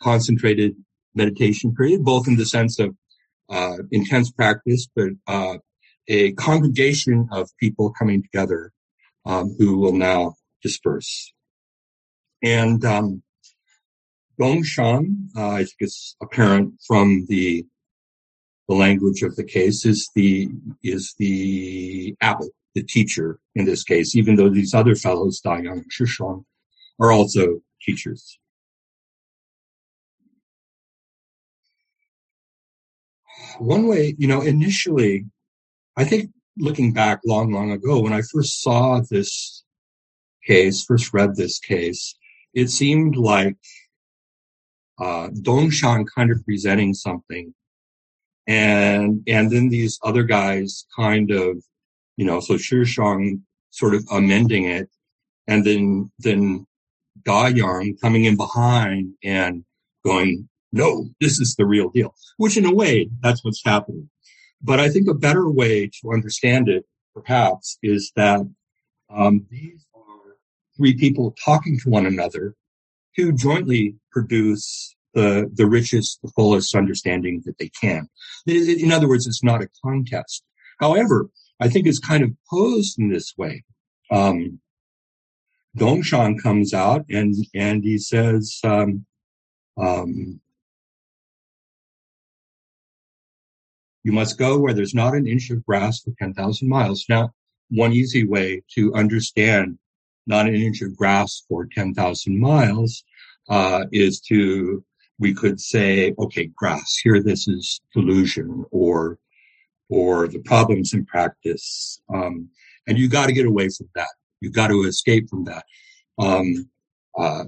concentrated 0.01 0.77
meditation 1.15 1.75
period, 1.75 2.03
both 2.03 2.27
in 2.27 2.37
the 2.37 2.47
sense 2.47 2.79
of 2.79 2.97
uh, 3.51 3.77
intense 3.91 4.31
practice, 4.31 4.89
but 4.97 5.11
uh, 5.27 5.59
a 6.09 6.33
congregation 6.33 7.29
of 7.31 7.51
people 7.61 7.93
coming 7.93 8.23
together 8.23 8.73
um, 9.27 9.55
who 9.59 9.77
will 9.77 9.93
now 9.93 10.37
disperse. 10.63 11.35
And 12.43 12.83
um, 12.87 13.23
Dongshan, 14.41 15.37
uh, 15.37 15.51
I 15.51 15.65
think 15.65 15.81
it's 15.81 16.17
apparent 16.23 16.81
from 16.87 17.27
the 17.29 17.67
the 18.69 18.75
language 18.75 19.21
of 19.23 19.37
the 19.37 19.45
case, 19.45 19.85
is 19.85 20.09
the 20.15 20.49
is 20.83 21.15
the 21.19 22.17
abbot 22.23 22.53
the 22.75 22.83
teacher 22.83 23.39
in 23.55 23.65
this 23.65 23.85
case, 23.85 24.15
even 24.17 24.37
though 24.37 24.49
these 24.49 24.75
other 24.75 24.95
fellows, 24.95 25.41
Dayang 25.45 25.73
and 25.73 25.93
Shishuang, 25.93 26.45
are 27.01 27.13
also 27.13 27.61
teachers. 27.83 28.39
One 33.59 33.87
way, 33.87 34.15
you 34.19 34.27
know, 34.27 34.41
initially, 34.41 35.27
I 35.97 36.05
think 36.05 36.31
looking 36.59 36.93
back 36.93 37.21
long, 37.25 37.53
long 37.53 37.71
ago, 37.71 38.01
when 38.01 38.13
I 38.13 38.23
first 38.23 38.63
saw 38.63 39.01
this 39.09 39.65
case, 40.47 40.85
first 40.85 41.13
read 41.13 41.37
this 41.37 41.59
case, 41.59 42.17
it 42.53 42.71
seemed 42.71 43.17
like 43.17 43.57
uh, 44.99 45.29
Dongshan 45.29 46.07
kind 46.15 46.31
of 46.31 46.45
presenting 46.45 46.95
something, 46.95 47.55
and 48.47 49.23
and 49.27 49.51
then 49.51 49.69
these 49.69 49.99
other 50.05 50.23
guys 50.23 50.87
kind 50.95 51.31
of 51.31 51.63
you 52.17 52.25
know, 52.25 52.41
so 52.41 52.55
Shishuang 52.55 53.41
sort 53.71 53.95
of 53.95 54.05
amending 54.11 54.65
it, 54.65 54.89
and 55.47 55.65
then 55.65 56.11
then 56.19 56.67
Yang 57.27 57.97
coming 58.03 58.25
in 58.25 58.37
behind 58.37 59.15
and 59.23 59.65
going, 60.05 60.49
no, 60.73 61.09
this 61.21 61.41
is 61.41 61.55
the 61.55 61.67
real 61.67 61.91
deal. 61.91 62.15
Which 62.37 62.57
in 62.57 62.67
a 62.67 62.75
way, 62.75 63.09
that's 63.21 63.45
what's 63.45 63.63
happening. 63.65 64.11
But 64.61 64.81
I 64.81 64.89
think 64.89 65.09
a 65.09 65.15
better 65.15 65.49
way 65.49 65.91
to 66.01 66.13
understand 66.13 66.69
it, 66.69 66.85
perhaps, 67.15 67.79
is 67.83 68.13
that 68.17 68.41
um, 69.11 69.47
these 69.51 69.87
are 69.95 70.37
three 70.77 70.95
people 70.97 71.35
talking 71.45 71.79
to 71.81 71.91
one 71.91 72.07
another 72.07 72.55
who 73.17 73.33
jointly 73.33 73.95
produce 74.11 74.97
the, 75.15 75.49
the 75.55 75.67
richest, 75.67 76.21
the 76.23 76.33
fullest 76.35 76.75
understanding 76.75 77.43
that 77.45 77.59
they 77.59 77.71
can. 77.81 78.09
In 78.47 78.91
other 78.91 79.09
words, 79.09 79.27
it's 79.27 79.45
not 79.45 79.63
a 79.63 79.69
contest. 79.85 80.43
However, 80.81 81.29
I 81.61 81.69
think 81.69 81.87
it's 81.87 81.99
kind 81.99 82.23
of 82.25 82.31
posed 82.51 82.99
in 82.99 83.09
this 83.09 83.35
way. 83.37 83.65
Um, 84.11 84.61
Dongshan 85.77 86.41
comes 86.43 86.73
out 86.73 87.05
and, 87.11 87.35
and 87.55 87.83
he 87.83 87.99
says, 87.99 88.61
um, 88.65 89.05
um, 89.77 90.41
you 94.05 94.13
must 94.13 94.39
go 94.39 94.59
where 94.59 94.75
there's 94.75 94.95
not 94.95 95.15
an 95.15 95.27
inch 95.27 95.51
of 95.51 95.65
grass 95.65 96.01
for 96.01 96.13
10,000 96.19 96.69
miles. 96.69 97.07
Now, 97.09 97.33
one 97.71 97.93
easy 97.93 98.25
way 98.27 98.63
to 98.75 98.95
understand 98.95 99.79
not 100.27 100.47
an 100.47 100.55
inch 100.55 100.83
of 100.83 100.97
grass 100.97 101.45
for 101.49 101.67
10,000 101.67 102.39
miles 102.39 103.05
uh, 103.49 103.85
is 103.93 104.21
to 104.21 104.85
we 105.19 105.33
could 105.33 105.61
say, 105.61 106.13
okay, 106.19 106.47
grass, 106.57 106.97
here 107.03 107.23
this 107.23 107.47
is 107.47 107.81
delusion 107.93 108.65
or 108.73 109.19
or 109.91 110.29
the 110.29 110.41
problems 110.41 110.95
in 110.95 111.05
practice. 111.05 112.01
Um, 112.13 112.49
and 112.87 112.99
you 112.99 113.09
got 113.09 113.27
to 113.27 113.33
get 113.33 113.47
away 113.47 113.69
from 113.69 113.89
that. 113.95 114.09
You 114.41 114.51
got 114.51 114.69
to 114.69 114.83
escape 114.83 115.29
from 115.29 115.45
that. 115.45 115.65
Um, 116.19 116.69
uh, 117.19 117.45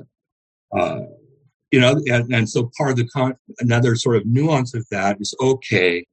uh, 0.77 1.01
you 1.71 1.81
know, 1.81 2.01
and, 2.07 2.33
and, 2.33 2.49
so 2.49 2.71
part 2.77 2.91
of 2.91 2.97
the 2.97 3.09
con- 3.09 3.37
another 3.59 3.97
sort 3.97 4.17
of 4.17 4.27
nuance 4.27 4.75
of 4.75 4.87
that 4.91 5.21
is 5.21 5.35
okay. 5.41 6.07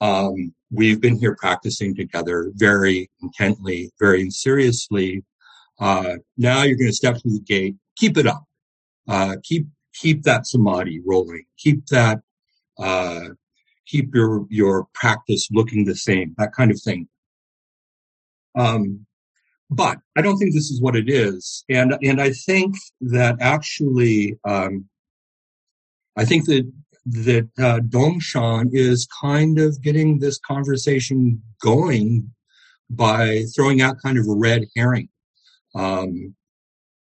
Um, 0.00 0.54
we've 0.70 1.00
been 1.00 1.18
here 1.18 1.36
practicing 1.36 1.94
together 1.94 2.52
very 2.54 3.10
intently, 3.22 3.92
very 3.98 4.30
seriously. 4.30 5.24
Uh, 5.80 6.16
now 6.36 6.62
you're 6.62 6.76
going 6.76 6.90
to 6.90 6.96
step 6.96 7.20
through 7.20 7.32
the 7.32 7.40
gate. 7.40 7.76
Keep 7.96 8.18
it 8.18 8.26
up. 8.26 8.44
Uh, 9.08 9.36
keep 9.42 9.66
keep 9.94 10.22
that 10.24 10.46
samadhi 10.46 11.00
rolling. 11.06 11.44
Keep 11.58 11.86
that, 11.86 12.20
uh, 12.78 13.28
keep 13.86 14.14
your, 14.14 14.46
your 14.50 14.86
practice 14.94 15.48
looking 15.50 15.84
the 15.84 15.94
same, 15.94 16.34
that 16.38 16.52
kind 16.52 16.70
of 16.70 16.80
thing. 16.80 17.08
Um, 18.54 19.06
but 19.70 19.98
I 20.16 20.22
don't 20.22 20.38
think 20.38 20.54
this 20.54 20.70
is 20.70 20.80
what 20.80 20.96
it 20.96 21.10
is. 21.10 21.64
And, 21.68 21.96
and 22.02 22.20
I 22.20 22.32
think 22.32 22.76
that 23.00 23.36
actually, 23.40 24.38
um, 24.44 24.88
I 26.16 26.24
think 26.24 26.46
that, 26.46 26.70
that, 27.06 27.48
uh, 27.58 27.80
Dongshan 27.80 28.70
is 28.72 29.06
kind 29.20 29.58
of 29.58 29.82
getting 29.82 30.18
this 30.18 30.38
conversation 30.38 31.42
going 31.60 32.30
by 32.88 33.44
throwing 33.54 33.82
out 33.82 33.96
kind 34.02 34.18
of 34.18 34.26
a 34.28 34.34
red 34.34 34.66
herring. 34.76 35.08
Um, 35.74 36.34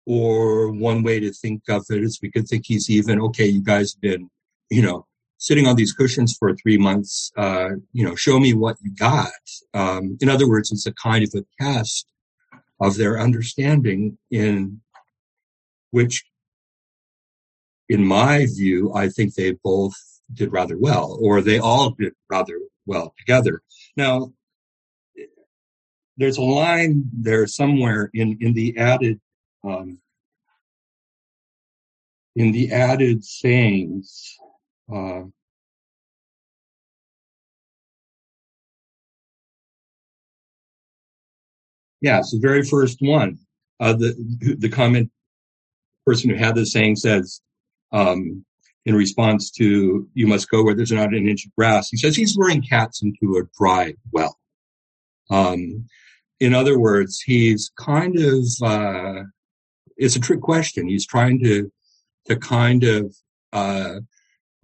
or 0.06 0.72
one 0.72 1.04
way 1.04 1.20
to 1.20 1.32
think 1.32 1.64
of 1.70 1.86
it 1.90 2.04
is 2.04 2.20
we 2.22 2.32
could 2.32 2.48
think 2.48 2.66
he's 2.66 2.90
even, 2.90 3.20
okay, 3.22 3.46
you 3.46 3.62
guys 3.62 3.94
have 3.94 4.02
been, 4.02 4.30
you 4.70 4.82
know, 4.82 5.06
sitting 5.42 5.66
on 5.66 5.76
these 5.76 5.92
cushions 5.92 6.38
for 6.38 6.56
three 6.56 6.78
months, 6.78 7.32
uh, 7.36 7.70
you 7.94 8.06
know, 8.06 8.14
show 8.16 8.40
me 8.40 8.54
what 8.54 8.78
you 8.84 8.92
got. 8.96 9.32
Um, 9.74 10.16
in 10.22 10.30
other 10.30 10.48
words, 10.48 10.72
it's 10.72 10.86
a 10.86 10.94
kind 10.94 11.24
of 11.24 11.34
a 11.34 11.44
test 11.60 12.06
of 12.80 12.96
their 12.96 13.20
understanding 13.20 14.20
in 14.30 14.82
which, 15.90 16.24
in 17.90 18.06
my 18.06 18.46
view, 18.46 18.94
I 18.94 19.10
think 19.10 19.34
they 19.34 19.54
both 19.64 19.96
did 20.32 20.54
rather 20.54 20.78
well, 20.78 21.18
or 21.20 21.42
they 21.42 21.58
all 21.58 21.90
did 21.90 22.14
rather 22.30 22.60
well 22.86 23.12
together. 23.18 23.64
Now, 23.98 24.32
there's 26.18 26.38
a 26.38 26.44
line 26.44 27.06
there 27.12 27.48
somewhere 27.48 28.12
in, 28.14 28.38
in 28.42 28.54
the 28.54 28.77
added 28.77 29.20
um, 29.64 29.98
in 32.36 32.51
the 32.51 32.72
added 32.72 33.25
sayings, 33.25 34.38
uh, 34.92 35.24
yeah, 42.01 42.20
it's 42.20 42.32
the 42.32 42.40
very 42.40 42.64
first 42.64 42.98
one. 43.01 43.38
Uh, 43.80 43.94
the 43.94 44.56
the 44.60 44.70
comment 44.70 45.12
person 46.06 46.30
who 46.30 46.36
had 46.36 46.56
the 46.56 46.66
saying 46.66 46.96
says, 46.96 47.42
um, 47.92 48.46
in 48.86 48.96
response 48.96 49.51
to 49.51 50.08
"You 50.14 50.27
must 50.27 50.50
go 50.50 50.64
where 50.64 50.75
there's 50.75 50.92
not 50.92 51.14
an 51.14 51.27
inch 51.27 51.46
of 51.46 51.56
grass," 51.56 51.90
he 51.90 51.98
says 51.98 52.16
he's 52.16 52.36
luring 52.36 52.62
cats 52.62 53.01
into 53.01 53.38
a 53.38 53.44
dry 53.58 53.96
well. 54.12 54.38
Um, 55.30 55.88
in 56.40 56.54
other 56.54 56.80
words, 56.80 57.22
he's 57.22 57.72
kind 57.77 58.18
of 58.18 58.46
uh, 58.64 59.24
it's 59.98 60.16
a 60.16 60.20
trick 60.20 60.42
question. 60.42 60.88
He's 60.88 61.06
trying 61.06 61.44
to 61.44 61.72
to 62.25 62.36
kind 62.36 62.84
of 62.84 63.16
uh, 63.54 64.00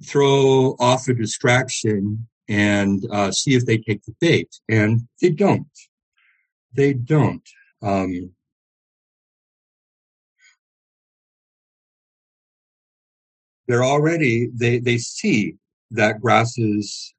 throw 0.06 0.76
off 0.80 1.08
a 1.08 1.14
distraction 1.14 2.28
and 2.48 3.06
uh, 3.12 3.32
see 3.32 3.56
if 3.56 3.66
they 3.66 3.78
take 3.78 4.04
the 4.04 4.16
bait, 4.22 4.50
and 4.70 5.08
they 5.22 5.30
don't. 5.30 5.68
They 6.74 6.94
don't. 6.94 7.48
Um, 7.82 8.32
they're 13.68 13.84
already 13.84 14.50
they 14.54 14.80
they 14.80 14.98
see 14.98 15.56
that 15.92 16.22
grass's 16.22 17.14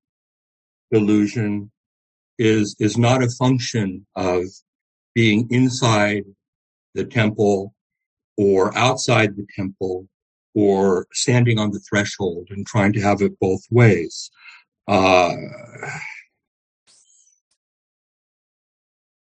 illusion 0.90 1.70
is 2.38 2.74
is 2.78 2.96
not 2.96 3.22
a 3.22 3.30
function 3.30 4.06
of 4.16 4.44
being 5.14 5.46
inside 5.50 6.24
the 6.94 7.04
temple 7.04 7.74
or 8.36 8.76
outside 8.76 9.36
the 9.36 9.46
temple 9.54 10.08
or 10.58 11.06
standing 11.12 11.56
on 11.56 11.70
the 11.70 11.78
threshold 11.88 12.48
and 12.50 12.66
trying 12.66 12.92
to 12.92 13.00
have 13.00 13.22
it 13.22 13.38
both 13.38 13.62
ways. 13.70 14.28
Uh, 14.88 15.32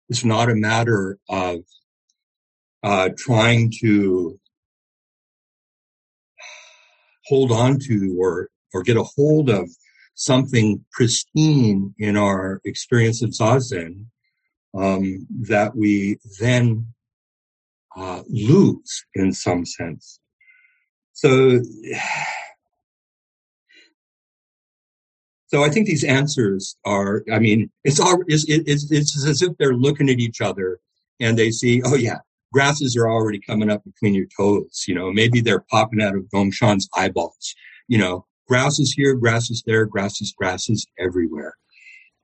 it's 0.07 0.23
not 0.23 0.49
a 0.49 0.55
matter 0.55 1.17
of 1.27 1.59
uh, 2.83 3.09
trying 3.17 3.69
to 3.81 4.39
hold 7.25 7.51
on 7.51 7.77
to 7.77 8.15
or 8.17 8.47
or 8.73 8.81
get 8.81 8.95
a 8.95 9.03
hold 9.03 9.49
of 9.49 9.69
something 10.15 10.85
pristine 10.93 11.93
in 11.99 12.15
our 12.15 12.61
experience 12.63 13.21
of 13.21 13.31
zazen 13.31 14.05
um, 14.73 15.27
that 15.41 15.75
we 15.75 16.17
then 16.39 16.87
uh, 17.97 18.21
lose 18.29 19.05
in 19.15 19.33
some 19.33 19.65
sense. 19.65 20.21
So, 21.19 21.59
so 25.47 25.63
I 25.63 25.69
think 25.69 25.87
these 25.87 26.05
answers 26.05 26.77
are. 26.85 27.23
I 27.31 27.39
mean, 27.39 27.69
it's 27.83 27.99
all 27.99 28.23
it's, 28.27 28.45
it's, 28.47 28.89
it's 28.89 29.27
as 29.27 29.41
if 29.41 29.57
they're 29.57 29.73
looking 29.73 30.09
at 30.09 30.19
each 30.19 30.39
other 30.39 30.79
and 31.19 31.37
they 31.37 31.51
see, 31.51 31.81
oh 31.83 31.95
yeah, 31.95 32.19
grasses 32.53 32.95
are 32.95 33.09
already 33.09 33.41
coming 33.41 33.69
up 33.69 33.83
between 33.83 34.13
your 34.13 34.27
toes. 34.37 34.85
You 34.87 34.95
know, 34.95 35.11
maybe 35.11 35.41
they're 35.41 35.65
popping 35.69 36.01
out 36.01 36.15
of 36.15 36.29
Dongshan's 36.33 36.87
eyeballs. 36.95 37.53
You 37.89 37.97
know, 37.97 38.25
grasses 38.47 38.93
here, 38.93 39.15
grasses 39.15 39.61
there, 39.65 39.85
grasses, 39.85 40.33
grasses 40.37 40.87
everywhere. 40.97 41.55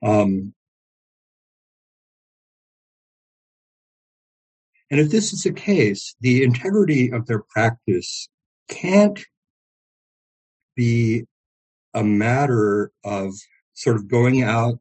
Um, 0.02 0.54
And 4.88 5.00
if 5.00 5.10
this 5.10 5.32
is 5.32 5.42
the 5.42 5.52
case, 5.52 6.14
the 6.20 6.44
integrity 6.44 7.10
of 7.10 7.26
their 7.26 7.40
practice 7.40 8.28
can't 8.68 9.20
be 10.74 11.24
a 11.94 12.04
matter 12.04 12.90
of 13.04 13.34
sort 13.74 13.96
of 13.96 14.08
going 14.08 14.42
out, 14.42 14.78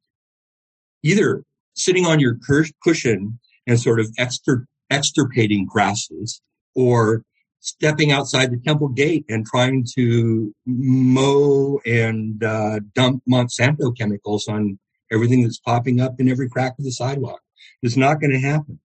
either 1.04 1.44
sitting 1.74 2.06
on 2.06 2.20
your 2.20 2.38
cushion 2.84 3.40
and 3.68 3.80
sort 3.80 4.00
of 4.00 4.08
extir- 4.20 4.66
extirpating 4.92 5.66
grasses 5.66 6.42
or 6.76 7.24
stepping 7.60 8.12
outside 8.12 8.52
the 8.52 8.58
temple 8.58 8.90
gate 8.90 9.26
and 9.28 9.46
trying 9.46 9.86
to 9.96 10.54
mow 10.66 11.80
and 11.86 12.44
uh, 12.44 12.80
dump 12.94 13.24
Monsanto 13.30 13.96
chemicals 13.98 14.48
on 14.48 14.78
everything 15.12 15.42
that's 15.42 15.60
popping 15.60 16.00
up 16.00 16.20
in 16.20 16.30
every 16.30 16.50
crack 16.50 16.78
of 16.78 16.86
the 16.86 16.92
sidewalk. 16.92 17.42
It's 17.82 17.98
not 17.98 18.20
going 18.20 18.32
to 18.32 18.40
happen. 18.40 18.80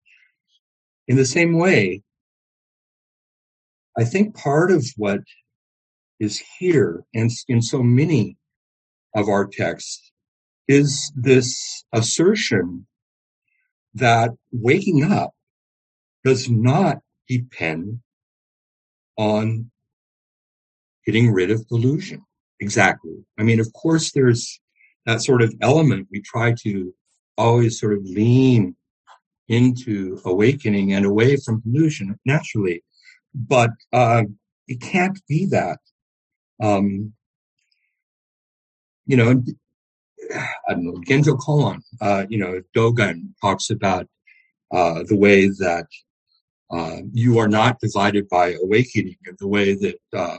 In 1.09 1.17
the 1.17 1.27
same 1.27 1.59
way, 1.59 2.03
I 4.01 4.05
think 4.05 4.35
part 4.35 4.71
of 4.71 4.87
what 4.97 5.21
is 6.21 6.43
here 6.59 7.05
and 7.13 7.31
in 7.49 7.61
so 7.61 7.83
many 7.83 8.39
of 9.15 9.29
our 9.29 9.47
texts 9.47 10.11
is 10.67 11.13
this 11.15 11.85
assertion 11.93 12.87
that 13.93 14.31
waking 14.53 15.05
up 15.05 15.33
does 16.25 16.49
not 16.49 17.01
depend 17.29 18.01
on 19.19 19.71
getting 21.05 21.31
rid 21.31 21.51
of 21.51 21.69
delusion. 21.69 22.25
Exactly. 22.59 23.23
I 23.39 23.43
mean, 23.43 23.61
of 23.61 23.71
course, 23.75 24.13
there's 24.13 24.63
that 25.05 25.21
sort 25.21 25.43
of 25.43 25.53
element. 25.61 26.09
We 26.11 26.23
try 26.23 26.55
to 26.63 26.95
always 27.37 27.79
sort 27.79 27.93
of 27.93 28.05
lean 28.05 28.77
into 29.49 30.23
awakening 30.25 30.95
and 30.95 31.05
away 31.05 31.37
from 31.37 31.61
delusion 31.61 32.19
naturally, 32.25 32.83
but 33.35 33.71
uh, 33.93 34.25
it 34.69 34.81
can't 34.81 35.21
be 35.29 35.47
that. 35.47 35.79
Um, 36.63 37.13
you 39.07 39.17
know, 39.17 39.43
I 40.35 40.75
don't 40.75 40.85
know, 40.85 41.01
Genjo 41.07 41.39
Koan, 41.39 41.83
uh, 42.01 42.27
you 42.29 42.39
know, 42.39 42.63
Dogen 42.77 43.31
talks 43.41 43.71
about 43.71 44.07
uh, 44.73 45.03
the 45.07 45.17
way 45.17 45.49
that 45.49 45.87
uh, 46.71 46.99
you 47.13 47.39
are 47.39 47.49
not 47.49 47.81
divided 47.81 48.29
by 48.29 48.55
awakening, 48.63 49.17
and 49.27 49.37
the 49.41 49.49
way 49.49 49.75
that 49.75 49.99
uh, 50.17 50.39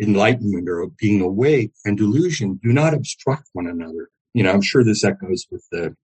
enlightenment 0.00 0.68
or 0.68 0.88
being 0.98 1.20
awake 1.20 1.72
and 1.84 1.96
delusion 1.96 2.58
do 2.62 2.72
not 2.72 2.94
obstruct 2.94 3.48
one 3.52 3.68
another. 3.68 4.08
You 4.32 4.42
know, 4.42 4.50
I'm 4.50 4.62
sure 4.62 4.82
this 4.82 5.04
echoes 5.04 5.46
with 5.52 5.64
the 5.70 5.94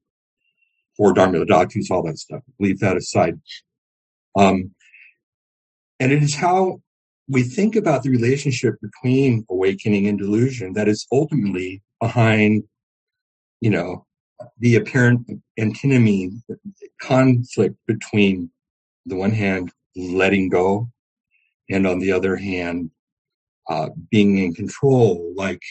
four 0.96 1.12
Dharma 1.12 1.44
Dhatus, 1.44 1.90
all 1.90 2.04
that 2.04 2.18
stuff. 2.18 2.42
Leave 2.60 2.78
that 2.80 2.96
aside. 2.96 3.40
Um, 4.36 4.72
and 6.00 6.12
it 6.12 6.22
is 6.22 6.34
how 6.34 6.80
we 7.28 7.42
think 7.42 7.76
about 7.76 8.02
the 8.02 8.10
relationship 8.10 8.74
between 8.80 9.44
awakening 9.50 10.08
and 10.08 10.18
delusion 10.18 10.72
that 10.72 10.88
is 10.88 11.06
ultimately 11.12 11.82
behind, 12.00 12.64
you 13.60 13.70
know, 13.70 14.06
the 14.58 14.74
apparent 14.76 15.30
antinomy, 15.58 16.32
conflict 17.00 17.76
between 17.86 18.50
the 19.06 19.14
one 19.14 19.30
hand 19.30 19.70
letting 19.94 20.48
go, 20.48 20.88
and 21.68 21.86
on 21.86 21.98
the 21.98 22.10
other 22.10 22.36
hand, 22.36 22.90
uh, 23.68 23.90
being 24.10 24.38
in 24.38 24.54
control, 24.54 25.32
like 25.36 25.62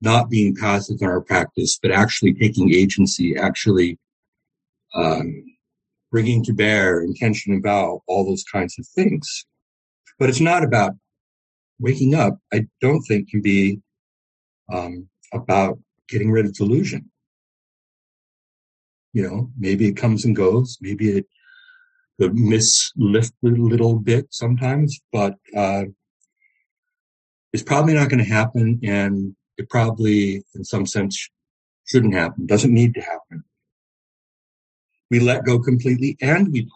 not 0.00 0.30
being 0.30 0.54
passive 0.56 0.96
in 1.00 1.06
our 1.06 1.20
practice, 1.20 1.78
but 1.80 1.90
actually 1.90 2.32
taking 2.32 2.72
agency, 2.72 3.36
actually 3.36 3.98
um, 4.94 5.44
bringing 6.10 6.42
to 6.44 6.52
bear 6.52 7.02
intention 7.02 7.52
and 7.52 7.62
vow, 7.62 8.02
all 8.06 8.24
those 8.24 8.44
kinds 8.44 8.78
of 8.78 8.86
things. 8.86 9.44
But 10.18 10.28
it's 10.28 10.40
not 10.40 10.64
about 10.64 10.92
waking 11.78 12.14
up. 12.14 12.38
I 12.52 12.66
don't 12.80 13.02
think 13.02 13.30
can 13.30 13.40
be 13.40 13.80
um, 14.72 15.08
about 15.32 15.78
getting 16.08 16.30
rid 16.30 16.46
of 16.46 16.54
delusion. 16.54 17.10
You 19.12 19.22
know, 19.28 19.50
maybe 19.58 19.86
it 19.88 19.96
comes 19.96 20.24
and 20.24 20.36
goes. 20.36 20.78
Maybe 20.80 21.18
it 21.18 21.26
the 22.18 22.28
mislift 22.30 23.32
a 23.44 23.48
little 23.48 23.98
bit 23.98 24.26
sometimes, 24.30 25.00
but 25.12 25.36
uh, 25.56 25.84
it's 27.52 27.62
probably 27.62 27.94
not 27.94 28.08
going 28.08 28.18
to 28.18 28.30
happen, 28.30 28.80
and 28.82 29.36
it 29.56 29.70
probably, 29.70 30.42
in 30.54 30.64
some 30.64 30.84
sense, 30.84 31.28
shouldn't 31.86 32.14
happen. 32.14 32.46
Doesn't 32.46 32.74
need 32.74 32.94
to 32.94 33.00
happen. 33.00 33.44
We 35.10 35.20
let 35.20 35.44
go 35.44 35.58
completely, 35.58 36.16
and 36.20 36.52
we. 36.52 36.68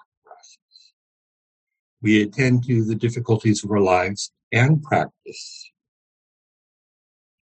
We 2.03 2.23
attend 2.23 2.65
to 2.65 2.85
the 2.85 2.97
difficulties 2.97 3.63
of 3.65 3.71
our 3.71 3.81
lives 3.81 4.33
and 4.53 4.83
practice. 4.83 5.71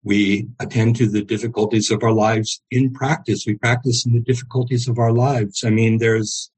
We 0.02 0.48
attend 0.60 0.96
to 0.96 1.08
the 1.08 1.22
difficulties 1.22 1.90
of 1.90 2.02
our 2.02 2.12
lives 2.12 2.62
in 2.70 2.92
practice. 2.92 3.44
We 3.46 3.56
practice 3.56 4.06
in 4.06 4.12
the 4.12 4.20
difficulties 4.20 4.88
of 4.88 4.98
our 4.98 5.12
lives. 5.12 5.64
I 5.64 5.70
mean, 5.70 5.98
there's 5.98 6.50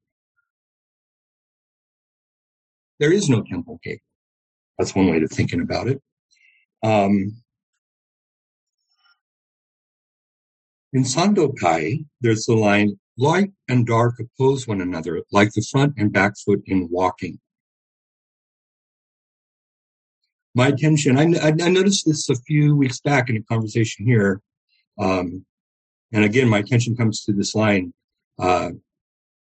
there 2.99 3.11
is 3.11 3.29
no 3.29 3.41
temple 3.41 3.79
gate. 3.83 4.01
That's 4.77 4.95
one 4.95 5.09
way 5.09 5.21
of 5.21 5.29
thinking 5.29 5.61
about 5.61 5.87
it. 5.87 6.01
Um, 6.83 7.37
in 10.93 11.03
Sandokai, 11.03 12.05
there's 12.21 12.45
the 12.45 12.55
line, 12.55 12.99
light 13.17 13.51
and 13.67 13.85
dark 13.85 14.15
oppose 14.19 14.67
one 14.67 14.81
another, 14.81 15.21
like 15.31 15.51
the 15.53 15.65
front 15.69 15.93
and 15.97 16.13
back 16.13 16.33
foot 16.45 16.61
in 16.65 16.87
walking. 16.89 17.39
My 20.55 20.67
attention, 20.67 21.17
I, 21.17 21.23
I, 21.41 21.69
noticed 21.69 22.05
this 22.05 22.29
a 22.29 22.35
few 22.35 22.75
weeks 22.75 22.99
back 22.99 23.29
in 23.29 23.37
a 23.37 23.41
conversation 23.41 24.05
here. 24.05 24.39
Um, 24.99 25.45
and 26.11 26.23
again, 26.23 26.47
my 26.47 26.59
attention 26.59 26.95
comes 26.95 27.23
to 27.23 27.33
this 27.33 27.55
line, 27.55 27.91
uh, 28.37 28.69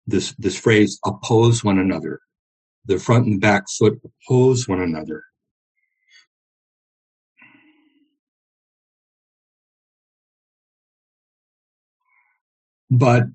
this, 0.08 0.34
this 0.40 0.60
phrase, 0.60 1.00
oppose 1.06 1.64
one 1.64 1.78
another. 1.78 2.20
The 2.86 2.98
front 2.98 3.28
and 3.28 3.40
back 3.40 3.66
foot 3.70 4.00
oppose 4.04 4.68
one 4.68 4.82
another. 4.82 5.24
But 12.90 13.26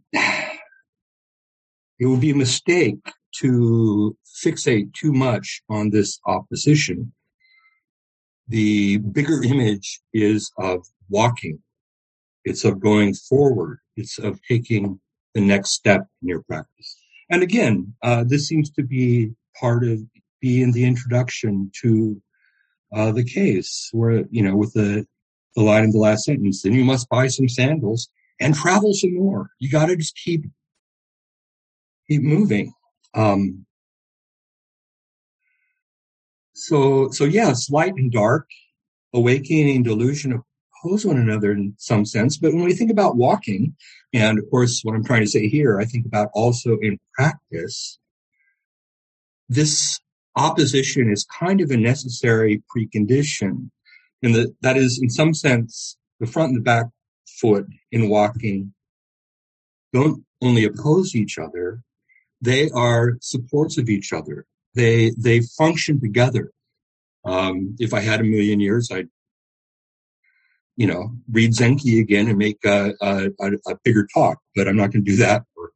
it 2.00 2.06
would 2.06 2.20
be 2.20 2.30
a 2.30 2.34
mistake 2.34 2.98
to 3.36 4.16
fixate 4.44 4.92
too 4.94 5.12
much 5.12 5.62
on 5.68 5.90
this 5.90 6.18
opposition. 6.26 7.12
The 8.48 8.98
bigger 8.98 9.42
image 9.42 10.00
is 10.12 10.50
of 10.58 10.86
walking. 11.08 11.60
It's 12.44 12.64
of 12.64 12.80
going 12.80 13.14
forward. 13.14 13.78
It's 13.96 14.18
of 14.18 14.40
taking 14.48 15.00
the 15.34 15.40
next 15.40 15.70
step 15.70 16.06
in 16.22 16.28
your 16.28 16.42
practice. 16.42 16.96
And 17.30 17.42
again, 17.42 17.94
uh, 18.02 18.24
this 18.26 18.46
seems 18.46 18.70
to 18.72 18.82
be 18.82 19.32
part 19.58 19.84
of 19.84 20.00
being 20.40 20.72
the 20.72 20.84
introduction 20.84 21.70
to 21.82 22.20
uh, 22.94 23.12
the 23.12 23.24
case 23.24 23.88
where, 23.92 24.24
you 24.30 24.42
know, 24.42 24.56
with 24.56 24.72
the, 24.74 25.06
the 25.56 25.62
line 25.62 25.84
in 25.84 25.90
the 25.92 25.98
last 25.98 26.24
sentence, 26.24 26.62
then 26.62 26.74
you 26.74 26.84
must 26.84 27.08
buy 27.08 27.28
some 27.28 27.48
sandals 27.48 28.08
and 28.40 28.54
travel 28.54 28.92
some 28.92 29.14
more. 29.14 29.50
You 29.60 29.70
got 29.70 29.86
to 29.86 29.96
just 29.96 30.16
keep 30.16 30.44
keep 32.08 32.22
moving. 32.22 32.74
Um, 33.14 33.64
so 36.54 37.10
so 37.10 37.24
yes, 37.24 37.70
light 37.70 37.94
and 37.94 38.10
dark, 38.12 38.48
awakening 39.12 39.82
delusion 39.82 40.42
oppose 40.84 41.04
one 41.04 41.18
another 41.18 41.52
in 41.52 41.74
some 41.78 42.04
sense. 42.04 42.36
But 42.36 42.52
when 42.52 42.64
we 42.64 42.74
think 42.74 42.90
about 42.90 43.16
walking, 43.16 43.76
and 44.12 44.38
of 44.38 44.48
course, 44.50 44.80
what 44.82 44.94
I'm 44.94 45.04
trying 45.04 45.22
to 45.22 45.30
say 45.30 45.48
here, 45.48 45.80
I 45.80 45.84
think 45.84 46.06
about 46.06 46.28
also 46.34 46.78
in 46.80 46.98
practice. 47.14 47.98
This 49.48 50.00
opposition 50.36 51.10
is 51.10 51.24
kind 51.24 51.60
of 51.60 51.70
a 51.70 51.76
necessary 51.76 52.62
precondition, 52.74 53.70
and 54.22 54.34
that 54.34 54.54
that 54.62 54.76
is, 54.76 54.98
in 55.00 55.10
some 55.10 55.34
sense, 55.34 55.96
the 56.20 56.26
front 56.26 56.50
and 56.50 56.58
the 56.58 56.62
back 56.62 56.86
foot 57.40 57.66
in 57.90 58.08
walking 58.08 58.72
don't 59.92 60.24
only 60.40 60.64
oppose 60.64 61.14
each 61.14 61.38
other, 61.38 61.82
they 62.40 62.70
are 62.70 63.18
supports 63.20 63.78
of 63.78 63.88
each 63.88 64.12
other. 64.12 64.46
They, 64.74 65.12
they 65.18 65.40
function 65.40 66.00
together. 66.00 66.52
Um, 67.24 67.76
if 67.78 67.94
I 67.94 68.00
had 68.00 68.20
a 68.20 68.24
million 68.24 68.60
years, 68.60 68.90
I'd, 68.90 69.08
you 70.76 70.86
know, 70.86 71.12
read 71.30 71.52
Zenki 71.52 72.00
again 72.00 72.28
and 72.28 72.38
make 72.38 72.64
a, 72.64 72.94
a, 73.00 73.30
a 73.40 73.76
bigger 73.84 74.08
talk, 74.12 74.38
but 74.56 74.66
I'm 74.66 74.76
not 74.76 74.90
going 74.90 75.04
to 75.04 75.10
do 75.10 75.18
that 75.18 75.44
or 75.56 75.72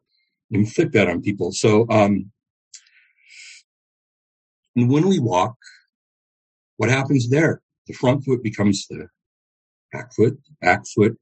inflict 0.51 0.93
that 0.95 1.09
on 1.09 1.23
people. 1.23 1.53
So, 1.53 1.87
um, 1.91 2.33
when 4.75 5.09
we 5.09 5.19
walk, 5.19 5.57
what 6.77 6.91
happens 6.91 7.31
there? 7.31 7.63
The 7.87 7.95
front 7.95 8.25
foot 8.25 8.43
becomes 8.43 8.87
the 8.89 9.09
back 9.93 10.13
foot, 10.15 10.39
The 10.45 10.55
back 10.61 10.83
foot 10.95 11.19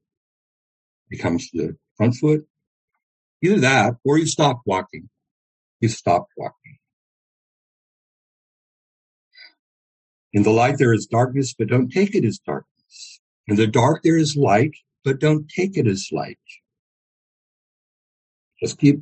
becomes 1.09 1.49
the 1.51 1.77
front 1.95 2.15
foot. 2.15 2.45
Either 3.41 3.59
that 3.59 3.95
or 4.03 4.17
you 4.17 4.25
stop 4.25 4.61
walking. 4.65 5.09
You 5.79 5.89
stop 5.89 6.27
walking. 6.35 6.77
In 10.35 10.43
the 10.43 10.51
light 10.51 10.77
there 10.77 10.93
is 10.93 11.07
darkness, 11.07 11.55
but 11.57 11.67
don't 11.67 11.89
take 11.89 12.13
it 12.13 12.23
as 12.23 12.37
darkness. 12.37 13.19
In 13.47 13.55
the 13.55 13.65
dark 13.65 14.03
there 14.03 14.17
is 14.17 14.35
light, 14.35 14.75
but 15.03 15.19
don't 15.19 15.49
take 15.49 15.77
it 15.77 15.87
as 15.87 16.09
light. 16.11 16.37
Just 18.61 18.77
keep 18.77 18.99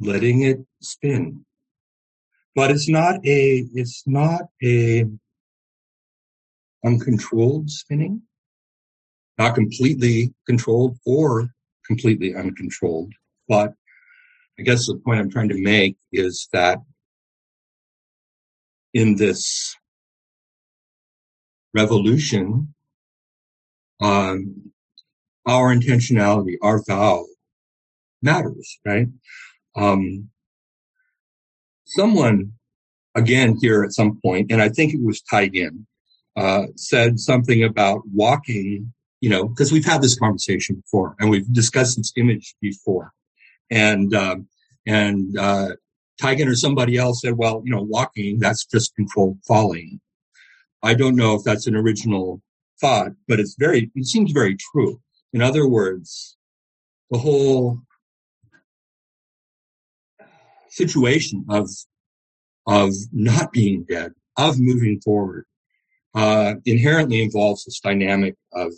letting 0.00 0.42
it 0.42 0.60
spin. 0.80 1.44
But 2.54 2.70
it's 2.70 2.88
not 2.88 3.16
a, 3.26 3.66
it's 3.74 4.04
not 4.06 4.42
a 4.62 5.04
uncontrolled 6.82 7.70
spinning 7.70 8.22
not 9.38 9.54
completely 9.54 10.32
controlled 10.46 10.98
or 11.04 11.48
completely 11.86 12.34
uncontrolled. 12.34 13.12
But 13.48 13.74
I 14.58 14.62
guess 14.62 14.86
the 14.86 14.96
point 14.96 15.20
I'm 15.20 15.30
trying 15.30 15.48
to 15.48 15.60
make 15.60 15.96
is 16.12 16.48
that 16.52 16.78
in 18.94 19.16
this 19.16 19.74
revolution, 21.74 22.74
um, 24.00 24.72
our 25.46 25.74
intentionality, 25.74 26.56
our 26.62 26.82
vow 26.84 27.26
matters, 28.22 28.78
right? 28.84 29.08
Um, 29.76 30.28
someone 31.84 32.52
again 33.14 33.56
here 33.60 33.82
at 33.82 33.92
some 33.92 34.20
point, 34.22 34.50
and 34.50 34.62
I 34.62 34.68
think 34.68 34.94
it 34.94 35.02
was 35.02 35.20
tied 35.22 35.54
in, 35.54 35.86
uh, 36.36 36.66
said 36.76 37.20
something 37.20 37.62
about 37.62 38.02
walking, 38.12 38.92
you 39.20 39.30
know, 39.30 39.48
because 39.48 39.72
we've 39.72 39.84
had 39.84 40.02
this 40.02 40.18
conversation 40.18 40.76
before 40.76 41.16
and 41.18 41.30
we've 41.30 41.52
discussed 41.52 41.96
this 41.96 42.12
image 42.16 42.54
before. 42.60 43.12
And, 43.70 44.14
um, 44.14 44.48
and, 44.86 45.38
uh, 45.38 45.70
Taigen 46.20 46.46
or 46.46 46.54
somebody 46.54 46.96
else 46.96 47.20
said, 47.22 47.36
well, 47.36 47.62
you 47.64 47.72
know, 47.72 47.82
walking, 47.82 48.38
that's 48.38 48.64
just 48.64 48.94
controlled 48.94 49.38
falling. 49.46 50.00
I 50.82 50.94
don't 50.94 51.16
know 51.16 51.34
if 51.34 51.44
that's 51.44 51.66
an 51.66 51.76
original 51.76 52.42
thought, 52.80 53.12
but 53.28 53.38
it's 53.38 53.56
very, 53.58 53.90
it 53.94 54.06
seems 54.06 54.32
very 54.32 54.56
true. 54.56 55.00
In 55.32 55.40
other 55.40 55.68
words, 55.68 56.36
the 57.10 57.18
whole 57.18 57.78
situation 60.68 61.44
of 61.48 61.68
of 62.66 62.92
not 63.12 63.52
being 63.52 63.84
dead, 63.88 64.12
of 64.36 64.58
moving 64.58 65.00
forward, 65.00 65.44
uh, 66.14 66.54
inherently 66.64 67.22
involves 67.22 67.64
this 67.64 67.80
dynamic 67.80 68.36
of 68.52 68.72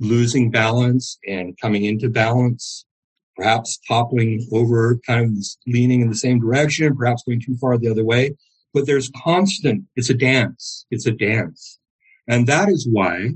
losing 0.00 0.50
balance 0.50 1.18
and 1.26 1.58
coming 1.58 1.84
into 1.84 2.10
balance, 2.10 2.84
perhaps 3.36 3.78
toppling 3.88 4.46
over, 4.52 4.98
kind 5.06 5.24
of 5.24 5.44
leaning 5.66 6.02
in 6.02 6.08
the 6.08 6.14
same 6.14 6.38
direction, 6.38 6.94
perhaps 6.94 7.22
going 7.22 7.40
too 7.40 7.56
far 7.56 7.78
the 7.78 7.90
other 7.90 8.04
way. 8.04 8.34
But 8.72 8.86
there's 8.86 9.10
constant, 9.10 9.84
it's 9.96 10.10
a 10.10 10.14
dance. 10.14 10.86
It's 10.90 11.06
a 11.06 11.12
dance. 11.12 11.78
And 12.28 12.46
that 12.46 12.68
is 12.68 12.86
why 12.90 13.30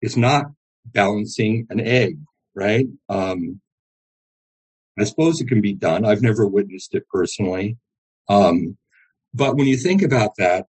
it's 0.00 0.16
not 0.16 0.46
balancing 0.84 1.66
an 1.70 1.80
egg, 1.80 2.18
right? 2.54 2.86
Um, 3.08 3.60
I 4.98 5.04
suppose 5.04 5.40
it 5.40 5.48
can 5.48 5.60
be 5.60 5.72
done. 5.72 6.04
I've 6.04 6.22
never 6.22 6.46
witnessed 6.46 6.94
it 6.94 7.08
personally. 7.08 7.78
Um, 8.28 8.76
but 9.32 9.56
when 9.56 9.66
you 9.66 9.76
think 9.76 10.02
about 10.02 10.36
that, 10.36 10.66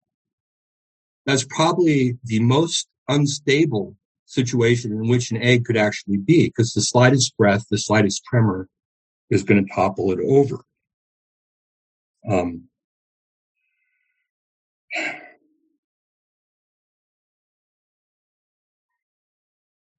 that's 1.25 1.45
probably 1.45 2.17
the 2.23 2.39
most 2.39 2.87
unstable 3.07 3.95
situation 4.25 4.91
in 4.91 5.07
which 5.09 5.31
an 5.31 5.41
egg 5.41 5.65
could 5.65 5.77
actually 5.77 6.17
be 6.17 6.47
because 6.47 6.73
the 6.73 6.81
slightest 6.81 7.35
breath, 7.37 7.65
the 7.69 7.77
slightest 7.77 8.23
tremor 8.25 8.67
is 9.29 9.43
going 9.43 9.65
to 9.65 9.73
topple 9.73 10.11
it 10.11 10.19
over. 10.25 10.63
Um, 12.29 12.69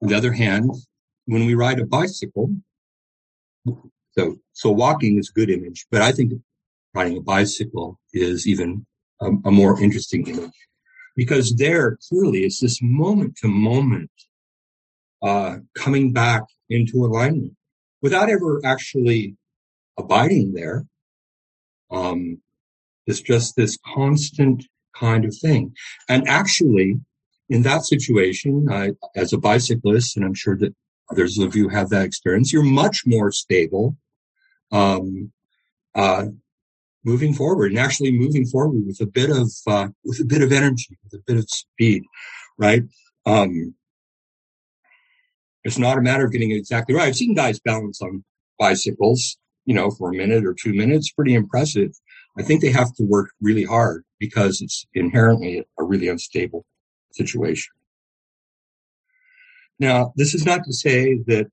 on 0.03 0.09
the 0.09 0.17
other 0.17 0.33
hand, 0.33 0.71
when 1.27 1.47
we 1.47 1.55
ride 1.55 1.81
a 1.81 1.87
bicycle, 1.87 2.55
so, 4.17 4.37
so 4.53 4.71
walking 4.71 5.19
is 5.19 5.31
a 5.31 5.39
good 5.39 5.51
image, 5.51 5.87
but 5.91 6.03
I 6.03 6.13
think 6.13 6.33
riding 6.95 7.19
a 7.19 7.23
bicycle 7.23 7.99
is 8.13 8.47
even 8.47 8.87
a, 9.21 9.31
a 9.45 9.51
more 9.51 9.83
interesting 9.83 10.27
image 10.27 10.53
because 11.17 11.55
there 11.57 11.99
clearly 12.09 12.45
it's 12.45 12.61
this 12.61 12.81
moment 12.83 13.37
to 13.37 13.49
moment, 13.49 14.11
uh, 15.23 15.57
coming 15.75 16.13
back 16.13 16.43
into 16.69 17.05
alignment 17.05 17.57
without 18.03 18.29
ever 18.29 18.61
actually 18.65 19.37
abiding 19.99 20.53
there. 20.53 20.85
Um, 21.95 22.41
it's 23.07 23.21
just 23.21 23.57
this 23.57 23.79
constant 23.95 24.65
kind 24.97 25.25
of 25.25 25.37
thing. 25.37 25.75
And 26.09 26.27
actually, 26.29 27.01
in 27.49 27.63
that 27.63 27.85
situation, 27.85 28.69
uh, 28.71 28.89
as 29.15 29.33
a 29.33 29.39
bicyclist, 29.39 30.17
and 30.17 30.25
I'm 30.25 30.35
sure 30.35 30.57
that 30.59 30.75
others 31.11 31.39
of 31.39 31.55
you 31.55 31.69
have 31.69 31.91
that 31.91 32.05
experience, 32.05 32.53
you're 32.53 32.63
much 32.63 33.03
more 33.07 33.31
stable 33.31 33.97
um, 34.73 35.33
uh, 35.95 36.27
moving 37.05 37.35
forward 37.35 37.71
and 37.71 37.79
actually 37.79 38.11
moving 38.11 38.47
forward 38.47 38.87
with 38.87 39.01
a 39.01 39.07
bit 39.07 39.31
of 39.31 39.53
uh, 39.67 39.89
with 40.05 40.21
a 40.21 40.25
bit 40.25 40.43
of 40.43 40.53
energy, 40.53 40.97
with 41.05 41.21
a 41.21 41.23
bit 41.27 41.37
of 41.37 41.49
speed, 41.49 42.03
right? 42.59 42.83
Um, 43.27 43.75
it's 45.63 45.79
not 45.79 45.99
a 45.99 46.03
matter 46.03 46.25
of 46.25 46.33
getting 46.33 46.51
it 46.51 46.57
exactly 46.57 46.95
right. 46.95 47.09
I've 47.09 47.17
seen 47.17 47.35
guys 47.35 47.61
balance 47.61 48.01
on 48.03 48.25
bicycles, 48.59 49.39
you 49.65 49.75
know, 49.75 49.91
for 49.91 50.11
a 50.11 50.17
minute 50.17 50.45
or 50.45 50.55
two 50.55 50.75
minutes. 50.75 51.11
Pretty 51.13 51.35
impressive. 51.35 51.93
I 52.39 52.43
think 52.43 52.61
they 52.61 52.71
have 52.71 52.93
to 52.95 53.05
work 53.05 53.31
really 53.41 53.65
hard 53.65 54.05
because 54.19 54.61
it's 54.61 54.87
inherently 54.95 55.65
a 55.79 55.85
really 55.85 56.09
unstable 56.09 56.65
situation. 57.13 57.73
Now, 59.79 60.13
this 60.17 60.35
is 60.35 60.45
not 60.45 60.65
to 60.65 60.73
say 60.73 61.19
that 61.27 61.47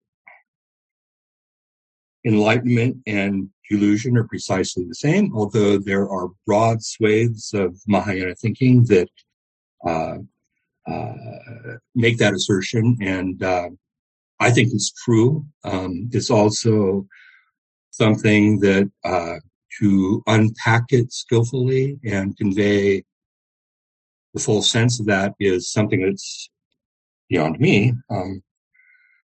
enlightenment 2.26 2.97
and 3.08 3.50
delusion 3.69 4.17
are 4.17 4.28
precisely 4.28 4.86
the 4.86 4.95
same, 4.95 5.36
although 5.36 5.78
there 5.78 6.10
are 6.10 6.30
broad 6.45 6.84
swathes 6.84 7.54
of 7.54 7.80
Mahayana 7.88 8.36
thinking 8.36 8.86
that 8.86 9.10
uh, 9.88 10.17
uh, 10.88 11.13
make 11.95 12.17
that 12.17 12.34
assertion, 12.34 12.97
and 13.02 13.41
uh, 13.41 13.69
I 14.39 14.52
think 14.52 14.74
it's 14.74 14.91
true. 14.91 15.45
Um, 15.63 16.10
it's 16.12 16.30
also 16.30 17.08
something 17.91 18.60
that 18.60 18.91
uh, 19.04 19.36
to 19.80 20.23
unpack 20.27 20.86
it 20.89 21.13
skillfully 21.13 21.99
and 22.04 22.36
convey 22.38 23.04
the 24.34 24.39
full 24.39 24.62
sense 24.62 24.99
of 24.99 25.06
that 25.08 25.34
is 25.39 25.71
something 25.71 26.01
that's 26.01 26.49
beyond 27.30 27.60
me. 27.60 27.93
Um, 28.10 28.41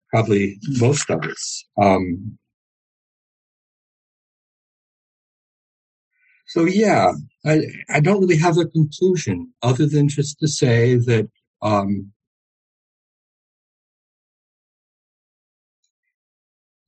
probably 0.10 0.60
most 0.80 1.10
of 1.10 1.24
us. 1.24 1.66
Um, 1.82 2.38
So 6.48 6.64
yeah, 6.64 7.12
I, 7.46 7.60
I 7.90 8.00
don't 8.00 8.22
really 8.22 8.38
have 8.38 8.58
a 8.58 8.66
conclusion 8.66 9.54
other 9.62 9.86
than 9.86 10.08
just 10.08 10.40
to 10.40 10.48
say 10.48 10.96
that 10.96 11.30
um, 11.62 12.14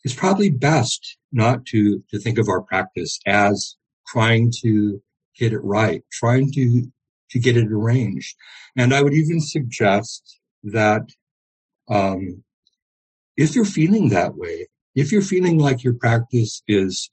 it's 0.10 0.18
probably 0.18 0.50
best 0.50 1.18
not 1.32 1.68
to 1.68 2.04
to 2.10 2.18
think 2.18 2.40
of 2.40 2.50
our 2.50 2.62
practice 2.64 3.20
as 3.28 3.76
trying 4.08 4.52
to 4.64 5.00
get 5.38 5.54
it 5.54 5.64
right, 5.64 6.04
trying 6.12 6.52
to 6.54 6.92
to 7.30 7.38
get 7.38 7.56
it 7.56 7.72
arranged. 7.72 8.36
And 8.76 8.92
I 8.92 9.04
would 9.04 9.14
even 9.14 9.40
suggest 9.40 10.40
that 10.64 11.04
um, 11.88 12.44
if 13.38 13.56
you're 13.56 13.66
feeling 13.66 14.10
that 14.10 14.36
way, 14.36 14.68
if 14.96 15.12
you're 15.12 15.22
feeling 15.22 15.60
like 15.60 15.84
your 15.84 15.94
practice 15.94 16.64
is 16.68 17.12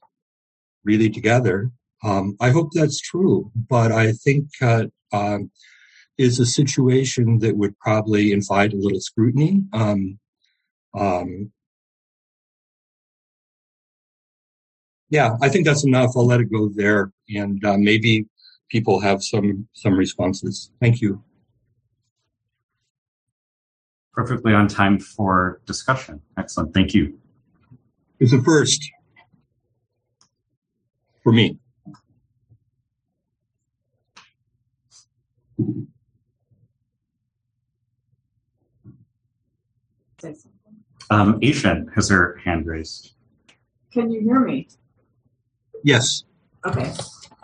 really 0.83 1.11
together, 1.11 1.71
um, 2.03 2.35
I 2.41 2.49
hope 2.49 2.71
that's 2.73 2.99
true, 2.99 3.53
but 3.55 3.93
I 3.93 4.13
think 4.13 4.49
uh, 4.63 4.87
um, 5.13 5.51
is 6.17 6.41
a 6.41 6.47
situation 6.47 7.41
that 7.41 7.59
would 7.59 7.79
probably 7.79 8.33
invite 8.33 8.73
a 8.73 8.79
little 8.79 9.01
scrutiny. 9.01 9.65
Um, 9.75 10.19
yeah, 15.17 15.35
I 15.41 15.49
think 15.49 15.65
that's 15.65 15.85
enough. 15.85 16.11
I'll 16.15 16.27
let 16.27 16.41
it 16.41 16.53
go 16.53 16.69
there, 16.69 17.11
and 17.31 17.65
uh, 17.65 17.79
maybe 17.79 18.27
people 18.69 19.01
have 19.01 19.23
some 19.23 19.67
some 19.73 19.95
responses. 19.95 20.71
Thank 20.79 21.01
you. 21.01 21.23
Perfectly 24.13 24.53
on 24.53 24.69
time 24.69 24.99
for 24.99 25.63
discussion. 25.65 26.21
Excellent. 26.37 26.75
Thank 26.75 26.93
you. 26.93 27.19
It's 28.21 28.35
a 28.35 28.43
first 28.43 28.91
for 31.23 31.33
me. 31.33 31.59
Um, 41.09 41.39
Asian 41.41 41.89
has 41.95 42.11
her 42.11 42.39
hand 42.45 42.67
raised. 42.67 43.15
Can 43.93 44.11
you 44.11 44.21
hear 44.21 44.41
me? 44.41 44.69
Yes. 45.87 46.25
Okay. 46.67 46.93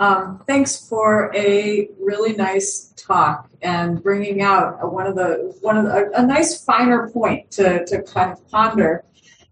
Um, 0.00 0.42
thanks 0.48 0.88
for 0.88 1.32
a 1.32 1.88
really 2.00 2.34
nice 2.34 2.92
talk 2.96 3.48
and 3.62 4.02
bringing 4.02 4.42
out 4.42 4.92
one 4.92 5.06
of 5.06 5.14
the 5.14 5.56
one 5.60 5.76
of 5.76 5.84
the, 5.84 6.10
a, 6.10 6.22
a 6.22 6.26
nice 6.26 6.64
finer 6.64 7.08
point 7.10 7.52
to 7.52 7.84
to 7.86 8.02
kind 8.02 8.32
of 8.32 8.44
ponder. 8.48 9.04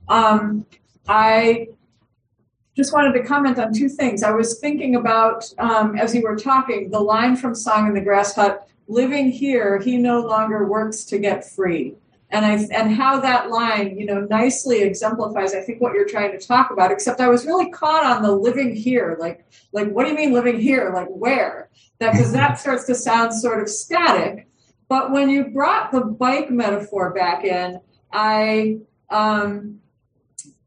Um, 0.09 0.66
I 1.07 1.68
just 2.76 2.92
wanted 2.92 3.12
to 3.12 3.22
comment 3.22 3.61
on 3.61 3.72
two 3.72 3.88
things. 3.88 4.24
I 4.24 4.33
was 4.33 4.59
thinking 4.59 4.96
about, 4.96 5.44
um, 5.59 5.96
as 5.96 6.12
you 6.12 6.22
were 6.22 6.35
talking, 6.35 6.90
the 6.90 6.98
line 6.98 7.37
from 7.37 7.55
Song 7.55 7.87
in 7.87 7.94
the 7.94 8.00
Grass 8.00 8.35
Hut 8.35 8.68
living 8.88 9.31
here, 9.31 9.79
he 9.79 9.98
no 9.98 10.20
longer 10.20 10.66
works 10.66 11.05
to 11.05 11.18
get 11.18 11.48
free. 11.48 11.94
And 12.32 12.46
I 12.46 12.52
and 12.72 12.94
how 12.94 13.20
that 13.20 13.50
line, 13.50 13.98
you 13.98 14.06
know, 14.06 14.20
nicely 14.20 14.82
exemplifies, 14.82 15.52
I 15.54 15.60
think, 15.60 15.80
what 15.80 15.94
you're 15.94 16.08
trying 16.08 16.38
to 16.38 16.46
talk 16.46 16.70
about. 16.70 16.92
Except 16.92 17.20
I 17.20 17.28
was 17.28 17.44
really 17.44 17.70
caught 17.70 18.04
on 18.04 18.22
the 18.22 18.32
living 18.32 18.74
here, 18.74 19.16
like, 19.18 19.44
like 19.72 19.90
what 19.90 20.04
do 20.04 20.10
you 20.10 20.16
mean 20.16 20.32
living 20.32 20.60
here? 20.60 20.92
Like 20.94 21.08
where? 21.08 21.70
That 21.98 22.12
because 22.12 22.32
that 22.32 22.58
starts 22.58 22.84
to 22.86 22.94
sound 22.94 23.34
sort 23.34 23.60
of 23.60 23.68
static. 23.68 24.46
But 24.88 25.12
when 25.12 25.28
you 25.28 25.46
brought 25.46 25.92
the 25.92 26.00
bike 26.00 26.50
metaphor 26.50 27.12
back 27.12 27.44
in, 27.44 27.80
I 28.12 28.78
um, 29.10 29.80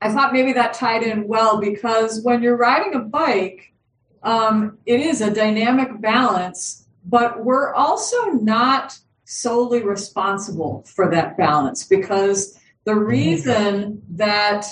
I 0.02 0.12
thought 0.12 0.34
maybe 0.34 0.54
that 0.54 0.73
tied 0.73 1.04
in 1.04 1.28
well 1.28 1.62
because 1.62 2.21
when 2.23 2.43
you're 2.43 2.58
riding 2.58 2.93
a 2.93 2.99
bike, 2.99 3.73
um, 4.21 4.78
it 4.86 4.99
is 4.99 5.21
a 5.21 5.34
dynamic 5.34 6.02
balance, 6.02 6.88
but 7.06 7.43
we're 7.43 7.73
also 7.73 8.32
not 8.32 8.97
solely 9.26 9.84
responsible 9.84 10.84
for 10.88 11.10
that 11.12 11.38
balance 11.38 11.84
because 11.86 12.60
the 12.84 12.92
mm-hmm. 12.92 13.04
reason 13.04 14.02
that, 14.12 14.66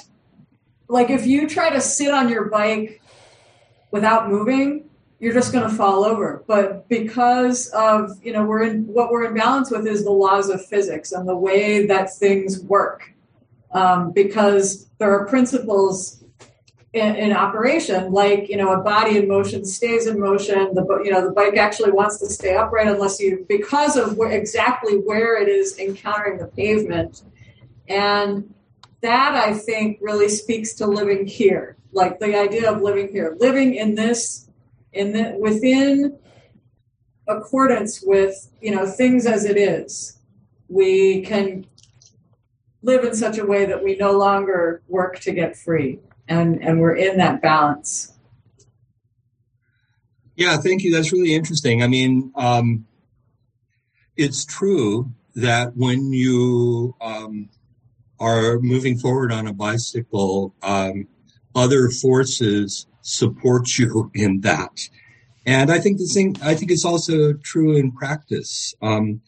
like, 0.87 1.09
if 1.09 1.25
you 1.25 1.47
try 1.47 1.69
to 1.69 1.81
sit 1.81 2.13
on 2.13 2.29
your 2.29 2.45
bike 2.45 3.01
without 3.91 4.29
moving, 4.29 4.89
you're 5.19 5.33
just 5.33 5.53
going 5.53 5.69
to 5.69 5.75
fall 5.75 6.03
over. 6.03 6.43
But 6.47 6.89
because 6.89 7.67
of, 7.69 8.11
you 8.23 8.33
know, 8.33 8.43
we're 8.43 8.63
in 8.63 8.87
what 8.87 9.11
we're 9.11 9.25
in 9.25 9.35
balance 9.35 9.69
with 9.69 9.85
is 9.85 10.03
the 10.03 10.11
laws 10.11 10.49
of 10.49 10.65
physics 10.65 11.11
and 11.11 11.29
the 11.29 11.37
way 11.37 11.85
that 11.85 12.13
things 12.13 12.59
work. 12.63 13.13
Um, 13.73 14.11
because 14.11 14.89
there 14.97 15.17
are 15.17 15.25
principles 15.27 16.20
in, 16.93 17.15
in, 17.15 17.31
operation, 17.31 18.11
like 18.11 18.49
you 18.49 18.57
know, 18.57 18.73
a 18.73 18.81
body 18.81 19.17
in 19.17 19.27
motion 19.27 19.63
stays 19.63 20.07
in 20.07 20.19
motion. 20.19 20.73
The 20.73 20.85
you 21.03 21.11
know 21.11 21.25
the 21.25 21.31
bike 21.31 21.55
actually 21.55 21.91
wants 21.91 22.17
to 22.19 22.25
stay 22.27 22.55
upright 22.55 22.87
unless 22.87 23.19
you 23.19 23.45
because 23.47 23.95
of 23.95 24.17
where, 24.17 24.31
exactly 24.31 24.95
where 24.95 25.41
it 25.41 25.47
is 25.47 25.79
encountering 25.79 26.37
the 26.37 26.47
pavement, 26.47 27.23
and 27.87 28.53
that 28.99 29.35
I 29.35 29.53
think 29.53 29.99
really 30.01 30.27
speaks 30.27 30.73
to 30.75 30.85
living 30.85 31.25
here, 31.25 31.77
like 31.93 32.19
the 32.19 32.37
idea 32.37 32.69
of 32.69 32.81
living 32.81 33.09
here, 33.09 33.37
living 33.39 33.75
in 33.75 33.95
this, 33.95 34.49
in 34.91 35.13
the 35.13 35.37
within 35.39 36.19
accordance 37.25 38.03
with 38.03 38.51
you 38.59 38.75
know 38.75 38.85
things 38.85 39.25
as 39.25 39.45
it 39.45 39.55
is. 39.55 40.17
We 40.67 41.21
can 41.21 41.65
live 42.81 43.05
in 43.05 43.15
such 43.15 43.37
a 43.37 43.45
way 43.45 43.65
that 43.65 43.81
we 43.81 43.95
no 43.95 44.11
longer 44.11 44.81
work 44.87 45.19
to 45.19 45.31
get 45.31 45.55
free 45.55 45.99
and 46.31 46.63
and 46.63 46.79
we're 46.79 46.95
in 46.95 47.17
that 47.17 47.41
balance. 47.41 48.13
Yeah 50.35 50.57
thank 50.57 50.83
you. 50.83 50.91
That's 50.93 51.11
really 51.11 51.35
interesting. 51.35 51.83
I 51.83 51.87
mean 51.87 52.31
um, 52.35 52.85
it's 54.15 54.45
true 54.45 55.11
that 55.35 55.75
when 55.75 56.13
you 56.13 56.95
um, 57.01 57.49
are 58.19 58.59
moving 58.59 58.97
forward 58.97 59.31
on 59.31 59.47
a 59.47 59.53
bicycle 59.53 60.55
um, 60.63 61.07
other 61.55 61.89
forces 61.89 62.87
support 63.01 63.77
you 63.77 64.09
in 64.13 64.41
that. 64.41 64.89
And 65.45 65.71
i 65.71 65.79
think 65.79 65.97
the 65.97 66.05
thing 66.05 66.35
i 66.43 66.53
think 66.55 66.71
it's 66.71 66.85
also 66.85 67.33
true 67.33 67.75
in 67.75 67.91
practice. 67.91 68.73
Um, 68.81 69.21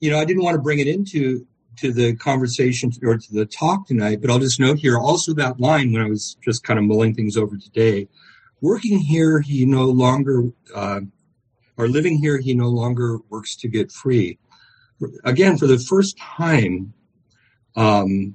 you 0.00 0.10
know 0.10 0.18
i 0.18 0.24
didn't 0.24 0.44
want 0.44 0.54
to 0.54 0.62
bring 0.62 0.78
it 0.78 0.86
into 0.86 1.46
to 1.80 1.92
the 1.92 2.14
conversation 2.16 2.92
or 3.02 3.16
to 3.16 3.32
the 3.32 3.46
talk 3.46 3.86
tonight, 3.86 4.20
but 4.20 4.30
I'll 4.30 4.38
just 4.38 4.60
note 4.60 4.78
here 4.78 4.98
also 4.98 5.34
that 5.34 5.60
line 5.60 5.92
when 5.92 6.02
I 6.02 6.08
was 6.08 6.36
just 6.42 6.64
kind 6.64 6.78
of 6.78 6.84
mulling 6.84 7.14
things 7.14 7.36
over 7.36 7.56
today. 7.56 8.08
Working 8.60 8.98
here, 8.98 9.40
he 9.40 9.64
no 9.64 9.84
longer, 9.84 10.50
uh, 10.74 11.00
or 11.76 11.88
living 11.88 12.18
here, 12.18 12.38
he 12.38 12.54
no 12.54 12.68
longer 12.68 13.18
works 13.30 13.54
to 13.56 13.68
get 13.68 13.92
free. 13.92 14.38
Again, 15.24 15.56
for 15.56 15.66
the 15.66 15.78
first 15.78 16.18
time, 16.18 16.92
um, 17.76 18.34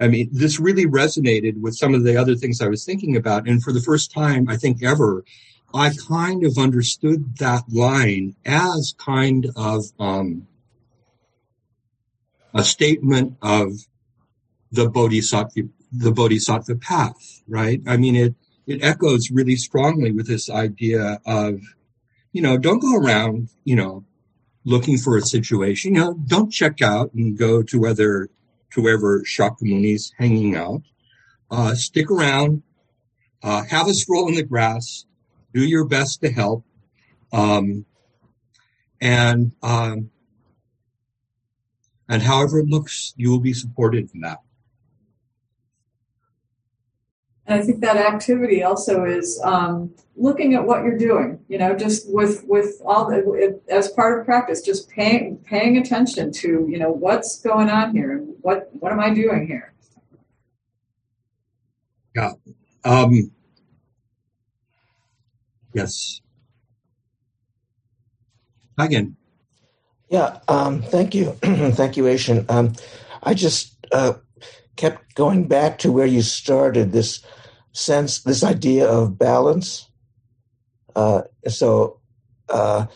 I 0.00 0.08
mean, 0.08 0.30
this 0.32 0.58
really 0.58 0.86
resonated 0.86 1.60
with 1.60 1.76
some 1.76 1.94
of 1.94 2.04
the 2.04 2.16
other 2.16 2.34
things 2.34 2.60
I 2.60 2.68
was 2.68 2.84
thinking 2.84 3.16
about. 3.16 3.46
And 3.46 3.62
for 3.62 3.72
the 3.72 3.82
first 3.82 4.12
time, 4.12 4.48
I 4.48 4.56
think 4.56 4.82
ever, 4.82 5.24
I 5.72 5.92
kind 6.08 6.44
of 6.44 6.58
understood 6.58 7.36
that 7.36 7.64
line 7.70 8.34
as 8.44 8.94
kind 8.98 9.46
of, 9.54 9.84
um, 10.00 10.48
a 12.54 12.64
statement 12.64 13.36
of 13.42 13.72
the 14.72 14.88
bodhisattva, 14.88 15.68
the 15.92 16.12
bodhisattva 16.12 16.76
path, 16.76 17.42
right? 17.48 17.80
I 17.86 17.96
mean, 17.96 18.16
it, 18.16 18.34
it 18.66 18.82
echoes 18.82 19.30
really 19.30 19.56
strongly 19.56 20.12
with 20.12 20.26
this 20.26 20.48
idea 20.48 21.20
of, 21.26 21.60
you 22.32 22.42
know, 22.42 22.56
don't 22.56 22.80
go 22.80 22.96
around, 22.96 23.48
you 23.64 23.76
know, 23.76 24.04
looking 24.64 24.98
for 24.98 25.16
a 25.16 25.22
situation. 25.22 25.94
You 25.94 26.00
know, 26.00 26.14
don't 26.14 26.52
check 26.52 26.80
out 26.82 27.12
and 27.14 27.36
go 27.36 27.62
to 27.62 27.80
whether 27.80 28.28
to 28.72 28.82
wherever 28.82 29.22
Shakyamuni's 29.22 30.12
hanging 30.18 30.54
out. 30.54 30.82
Uh, 31.50 31.74
stick 31.74 32.10
around, 32.10 32.62
uh, 33.42 33.64
have 33.64 33.88
a 33.88 33.94
stroll 33.94 34.28
in 34.28 34.36
the 34.36 34.44
grass, 34.44 35.04
do 35.52 35.64
your 35.64 35.84
best 35.84 36.20
to 36.20 36.30
help, 36.30 36.64
um, 37.32 37.84
and 39.00 39.50
um, 39.60 40.10
and 42.10 42.22
however 42.22 42.58
it 42.58 42.66
looks, 42.66 43.14
you 43.16 43.30
will 43.30 43.40
be 43.40 43.54
supported 43.54 44.10
in 44.12 44.20
that. 44.20 44.40
And 47.46 47.60
I 47.60 47.64
think 47.64 47.80
that 47.80 47.96
activity 47.96 48.62
also 48.62 49.04
is 49.04 49.40
um, 49.44 49.94
looking 50.16 50.54
at 50.54 50.64
what 50.64 50.82
you're 50.82 50.98
doing. 50.98 51.38
You 51.48 51.58
know, 51.58 51.74
just 51.74 52.12
with 52.12 52.44
with 52.46 52.82
all 52.84 53.08
the, 53.08 53.60
as 53.70 53.88
part 53.92 54.18
of 54.18 54.26
practice, 54.26 54.60
just 54.60 54.90
paying 54.90 55.38
paying 55.38 55.78
attention 55.78 56.32
to 56.32 56.66
you 56.68 56.78
know 56.78 56.90
what's 56.90 57.40
going 57.40 57.70
on 57.70 57.94
here 57.94 58.12
and 58.12 58.34
what 58.42 58.68
what 58.72 58.92
am 58.92 59.00
I 59.00 59.14
doing 59.14 59.46
here. 59.46 59.72
Yeah. 62.14 62.32
Um, 62.84 63.30
yes. 65.72 66.20
Again. 68.78 69.16
Yeah, 70.10 70.40
um, 70.48 70.82
thank 70.82 71.14
you. 71.14 71.32
thank 71.42 71.96
you, 71.96 72.08
Asian. 72.08 72.44
Um, 72.48 72.72
I 73.22 73.32
just 73.32 73.76
uh, 73.92 74.14
kept 74.76 75.14
going 75.14 75.46
back 75.46 75.78
to 75.78 75.92
where 75.92 76.06
you 76.06 76.20
started 76.20 76.90
this 76.90 77.24
sense, 77.72 78.22
this 78.22 78.42
idea 78.42 78.88
of 78.88 79.16
balance. 79.16 79.88
Uh, 80.96 81.22
so 81.46 82.00
uh, 82.48 82.86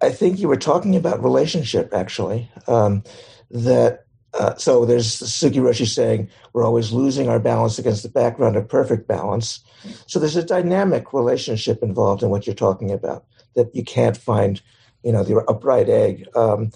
I 0.00 0.10
think 0.10 0.38
you 0.38 0.46
were 0.46 0.56
talking 0.56 0.94
about 0.94 1.22
relationship, 1.22 1.92
actually. 1.92 2.48
Um, 2.68 3.02
that 3.50 4.06
uh, 4.32 4.54
so 4.54 4.84
there's 4.84 5.12
Suzuki 5.12 5.58
Roshi 5.58 5.86
saying 5.86 6.30
we're 6.52 6.64
always 6.64 6.92
losing 6.92 7.28
our 7.28 7.40
balance 7.40 7.78
against 7.78 8.04
the 8.04 8.08
background 8.08 8.56
of 8.56 8.68
perfect 8.68 9.08
balance. 9.08 9.60
So 10.06 10.20
there's 10.20 10.36
a 10.36 10.44
dynamic 10.44 11.12
relationship 11.12 11.82
involved 11.82 12.22
in 12.22 12.30
what 12.30 12.46
you're 12.46 12.54
talking 12.54 12.92
about 12.92 13.26
that 13.56 13.74
you 13.74 13.84
can't 13.84 14.16
find 14.16 14.62
you 15.02 15.12
know, 15.12 15.24
the 15.24 15.36
upright 15.48 15.88
egg. 15.88 16.28
Um, 16.34 16.70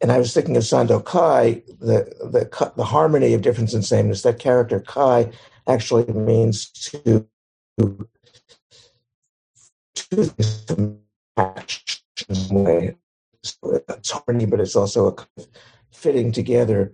and 0.00 0.12
I 0.12 0.18
was 0.18 0.32
thinking 0.32 0.56
of 0.56 0.62
Sando 0.62 1.04
Kai, 1.04 1.62
the, 1.80 2.04
the 2.20 2.72
the 2.76 2.84
harmony 2.84 3.34
of 3.34 3.42
difference 3.42 3.74
and 3.74 3.84
sameness. 3.84 4.22
That 4.22 4.38
character 4.38 4.80
Kai 4.80 5.32
actually 5.66 6.12
means 6.12 6.70
to 6.70 7.26
to 7.76 8.08
match 11.36 12.02
in 12.28 12.34
some 12.34 12.64
way. 12.64 12.96
So 13.42 13.82
it's 13.88 14.10
harmony, 14.10 14.46
but 14.46 14.60
it's 14.60 14.76
also 14.76 15.08
a 15.08 15.12
kind 15.12 15.28
of 15.38 15.48
fitting 15.92 16.32
together. 16.32 16.92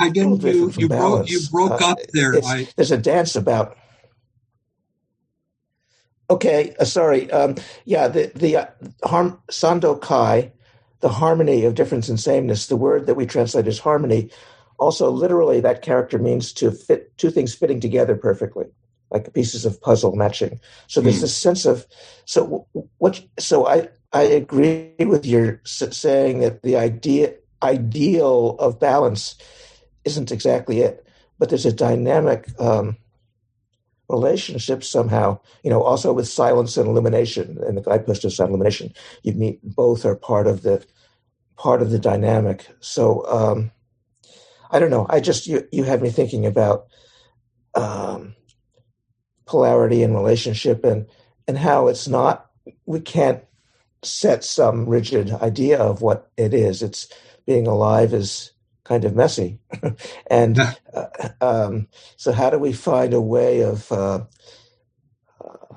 Again, 0.00 0.36
you 0.40 0.72
you 0.76 0.88
broke, 0.88 1.28
you 1.28 1.40
broke 1.50 1.82
uh, 1.82 1.90
up 1.90 1.98
there. 2.12 2.34
I... 2.44 2.68
There's 2.76 2.92
a 2.92 2.98
dance 2.98 3.34
about 3.36 3.76
Okay, 6.30 6.74
uh, 6.78 6.84
sorry. 6.84 7.30
Um, 7.30 7.56
yeah, 7.84 8.08
the 8.08 8.30
the 8.34 8.56
uh, 8.56 8.66
harm, 9.04 9.40
Sando 9.50 10.00
Kai, 10.00 10.52
the 11.00 11.08
harmony 11.08 11.64
of 11.64 11.74
difference 11.74 12.08
and 12.08 12.20
sameness. 12.20 12.66
The 12.66 12.76
word 12.76 13.06
that 13.06 13.14
we 13.14 13.24
translate 13.24 13.66
as 13.66 13.78
harmony, 13.78 14.30
also 14.78 15.10
literally 15.10 15.60
that 15.60 15.82
character 15.82 16.18
means 16.18 16.52
to 16.54 16.70
fit 16.70 17.16
two 17.16 17.30
things 17.30 17.54
fitting 17.54 17.80
together 17.80 18.14
perfectly, 18.14 18.66
like 19.10 19.32
pieces 19.32 19.64
of 19.64 19.80
puzzle 19.80 20.16
matching. 20.16 20.60
So 20.86 21.00
there's 21.00 21.18
mm. 21.18 21.22
this 21.22 21.36
sense 21.36 21.64
of 21.64 21.86
so 22.26 22.66
what. 22.98 23.22
So 23.38 23.66
I 23.66 23.88
I 24.12 24.22
agree 24.22 24.92
with 24.98 25.24
your 25.24 25.62
saying 25.64 26.40
that 26.40 26.62
the 26.62 26.76
idea 26.76 27.34
ideal 27.62 28.56
of 28.58 28.78
balance 28.78 29.36
isn't 30.04 30.30
exactly 30.30 30.80
it, 30.80 31.06
but 31.38 31.48
there's 31.48 31.66
a 31.66 31.72
dynamic. 31.72 32.48
Um, 32.60 32.98
relationship 34.08 34.82
somehow, 34.82 35.38
you 35.62 35.70
know, 35.70 35.82
also 35.82 36.12
with 36.12 36.28
silence 36.28 36.76
and 36.76 36.88
illumination 36.88 37.58
and 37.66 37.76
the 37.76 37.82
guidepost 37.82 38.24
of 38.24 38.32
silent 38.32 38.52
illumination, 38.52 38.92
you 39.22 39.34
meet 39.34 39.60
both 39.62 40.04
are 40.04 40.16
part 40.16 40.46
of 40.46 40.62
the 40.62 40.84
part 41.56 41.82
of 41.82 41.90
the 41.90 41.98
dynamic. 41.98 42.66
So 42.80 43.26
um, 43.28 43.70
I 44.70 44.78
don't 44.78 44.90
know. 44.90 45.06
I 45.10 45.20
just 45.20 45.46
you 45.46 45.66
you 45.72 45.84
had 45.84 46.02
me 46.02 46.10
thinking 46.10 46.46
about 46.46 46.86
um, 47.74 48.34
polarity 49.46 50.02
and 50.02 50.14
relationship 50.14 50.84
and 50.84 51.06
and 51.46 51.58
how 51.58 51.88
it's 51.88 52.08
not 52.08 52.46
we 52.86 53.00
can't 53.00 53.42
set 54.02 54.44
some 54.44 54.86
rigid 54.86 55.32
idea 55.32 55.78
of 55.78 56.02
what 56.02 56.30
it 56.36 56.54
is. 56.54 56.82
It's 56.82 57.08
being 57.46 57.66
alive 57.66 58.12
is 58.12 58.52
kind 58.88 59.04
of 59.06 59.16
messy. 59.16 59.60
and 60.30 60.58
uh, 60.94 61.06
um, 61.42 61.88
so, 62.16 62.32
how 62.32 62.50
do 62.50 62.58
we 62.58 62.72
find 62.74 63.14
a 63.14 63.22
way 63.22 63.62
of 63.62 63.92
uh, 63.92 64.24
uh, 65.44 65.74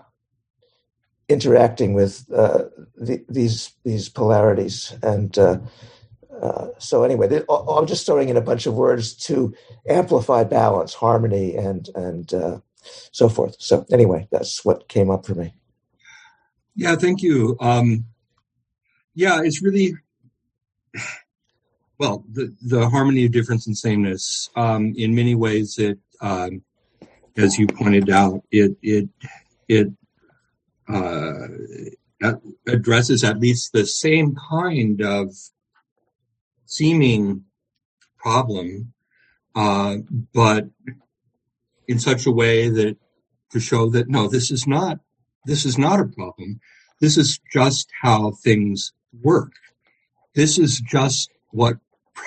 interacting 1.29 1.93
with 1.93 2.25
uh, 2.33 2.65
the, 2.97 3.25
these 3.29 3.73
these 3.85 4.09
polarities 4.09 4.95
and 5.03 5.37
uh, 5.37 5.59
Uh, 6.41 6.69
so 6.79 7.03
anyway, 7.03 7.27
I'm 7.49 7.87
just 7.87 8.05
throwing 8.05 8.29
in 8.29 8.37
a 8.37 8.41
bunch 8.41 8.65
of 8.65 8.75
words 8.75 9.13
to 9.27 9.53
amplify 9.87 10.43
balance, 10.43 10.93
harmony, 10.93 11.55
and 11.55 11.89
and 11.95 12.33
uh, 12.33 12.59
so 13.11 13.29
forth. 13.29 13.55
So 13.59 13.85
anyway, 13.91 14.27
that's 14.31 14.65
what 14.65 14.89
came 14.89 15.11
up 15.11 15.25
for 15.25 15.35
me. 15.35 15.53
Yeah, 16.75 16.95
thank 16.95 17.21
you. 17.21 17.57
Um, 17.59 18.05
yeah, 19.15 19.41
it's 19.43 19.63
really 19.63 19.95
well 22.01 22.25
the 22.33 22.53
the 22.63 22.89
harmony 22.89 23.25
of 23.25 23.31
difference 23.31 23.67
and 23.67 23.77
sameness. 23.77 24.49
Um, 24.55 24.93
in 24.97 25.13
many 25.13 25.35
ways, 25.35 25.77
it 25.77 25.99
um, 26.19 26.63
as 27.37 27.59
you 27.59 27.67
pointed 27.67 28.09
out, 28.09 28.41
it 28.51 28.75
it 28.81 29.07
it 29.67 29.87
uh, 30.89 31.47
addresses 32.67 33.23
at 33.23 33.39
least 33.39 33.71
the 33.71 33.85
same 33.85 34.35
kind 34.49 34.99
of 35.01 35.35
seeming 36.65 37.45
problem, 38.17 38.93
uh, 39.55 39.97
but 40.33 40.69
in 41.87 41.99
such 41.99 42.25
a 42.25 42.31
way 42.31 42.67
that 42.69 42.97
to 43.51 43.59
show 43.59 43.91
that 43.91 44.09
no, 44.09 44.27
this 44.27 44.49
is 44.49 44.65
not 44.65 44.99
this 45.45 45.65
is 45.65 45.77
not 45.77 45.99
a 45.99 46.05
problem. 46.05 46.59
This 46.99 47.15
is 47.15 47.39
just 47.53 47.89
how 48.01 48.31
things 48.31 48.91
work. 49.21 49.53
This 50.33 50.57
is 50.57 50.79
just 50.79 51.29
what 51.51 51.77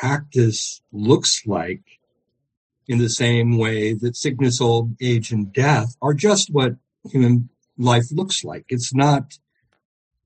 practice 0.00 0.80
looks 0.92 1.42
like 1.46 1.82
in 2.86 2.98
the 2.98 3.08
same 3.08 3.56
way 3.56 3.94
that 3.94 4.16
sickness, 4.16 4.60
old 4.60 4.94
age, 5.00 5.30
and 5.30 5.52
death 5.52 5.96
are 6.02 6.14
just 6.14 6.52
what 6.52 6.74
human 7.10 7.48
life 7.78 8.06
looks 8.10 8.44
like. 8.44 8.64
It's 8.68 8.94
not, 8.94 9.38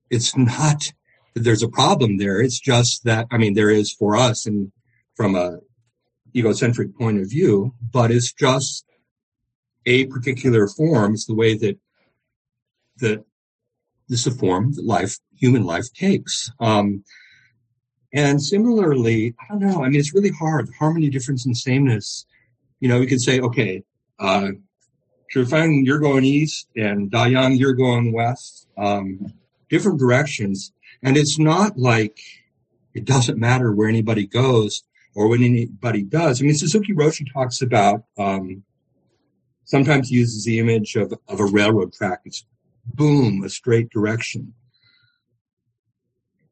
it's 0.09 0.35
not 0.35 0.91
that 1.33 1.43
there's 1.43 1.63
a 1.63 1.69
problem 1.69 2.17
there. 2.17 2.41
It's 2.41 2.59
just 2.59 3.03
that, 3.05 3.27
I 3.31 3.37
mean, 3.37 3.53
there 3.53 3.69
is 3.69 3.93
for 3.93 4.15
us 4.15 4.45
and 4.45 4.71
from 5.15 5.35
a 5.35 5.59
egocentric 6.35 6.97
point 6.97 7.19
of 7.19 7.29
view, 7.29 7.73
but 7.91 8.11
it's 8.11 8.33
just 8.33 8.85
a 9.85 10.05
particular 10.07 10.67
form. 10.67 11.13
It's 11.13 11.25
the 11.25 11.35
way 11.35 11.57
that, 11.57 11.77
that 12.97 13.23
this 14.07 14.27
is 14.27 14.35
a 14.35 14.37
form 14.37 14.73
that 14.73 14.85
life, 14.85 15.17
human 15.35 15.63
life 15.63 15.91
takes. 15.93 16.51
Um, 16.59 17.03
and 18.13 18.41
similarly, 18.41 19.35
I 19.39 19.47
don't 19.49 19.59
know. 19.59 19.83
I 19.83 19.89
mean, 19.89 19.99
it's 19.99 20.13
really 20.13 20.31
hard. 20.31 20.69
Harmony, 20.77 21.09
difference, 21.09 21.45
and 21.45 21.55
sameness. 21.55 22.25
You 22.79 22.89
know, 22.89 22.99
we 22.99 23.07
could 23.07 23.21
say, 23.21 23.39
okay, 23.39 23.83
uh, 24.19 24.49
you're 25.33 25.99
going 25.99 26.25
east, 26.25 26.67
and 26.75 27.11
Dayang, 27.11 27.59
you're 27.59 27.73
going 27.73 28.11
west. 28.11 28.67
Um, 28.77 29.33
different 29.69 29.99
directions. 29.99 30.73
And 31.03 31.15
it's 31.15 31.39
not 31.39 31.77
like 31.77 32.19
it 32.93 33.05
doesn't 33.05 33.37
matter 33.37 33.71
where 33.71 33.87
anybody 33.87 34.25
goes 34.25 34.83
or 35.15 35.27
when 35.27 35.43
anybody 35.43 36.03
does. 36.03 36.41
I 36.41 36.45
mean, 36.45 36.55
Suzuki 36.55 36.93
Roshi 36.93 37.31
talks 37.31 37.61
about, 37.61 38.03
um, 38.17 38.63
sometimes 39.65 40.11
uses 40.11 40.43
the 40.45 40.59
image 40.59 40.95
of, 40.95 41.13
of 41.27 41.39
a 41.39 41.45
railroad 41.45 41.93
track. 41.93 42.21
It's 42.25 42.45
boom, 42.85 43.43
a 43.43 43.49
straight 43.49 43.89
direction. 43.91 44.53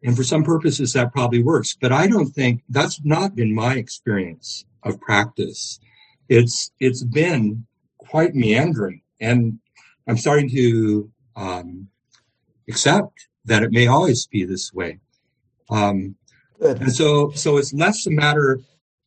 And 0.08 0.16
for 0.16 0.24
some 0.24 0.46
purposes, 0.46 0.94
that 0.94 1.12
probably 1.12 1.44
works. 1.44 1.76
But 1.80 1.92
I 1.92 2.08
don't 2.08 2.28
think 2.30 2.64
that's 2.70 3.04
not 3.04 3.36
been 3.36 3.54
my 3.54 3.74
experience 3.76 4.64
of 4.84 5.02
practice. 5.02 5.82
It's, 6.30 6.72
it's 6.80 7.04
been 7.04 7.66
quite 7.98 8.34
meandering. 8.34 9.02
And 9.20 9.60
I'm 10.08 10.16
starting 10.16 10.50
to, 10.52 11.12
um, 11.36 11.90
accept 12.70 13.28
that 13.44 13.64
it 13.64 13.72
may 13.74 13.88
always 13.88 14.28
be 14.28 14.46
this 14.46 14.74
way. 14.74 15.00
Um, 15.70 16.16
and 16.62 16.94
so, 16.94 17.32
so 17.32 17.58
it's 17.58 17.74
less 17.74 18.08
a 18.08 18.12
matter, 18.12 18.62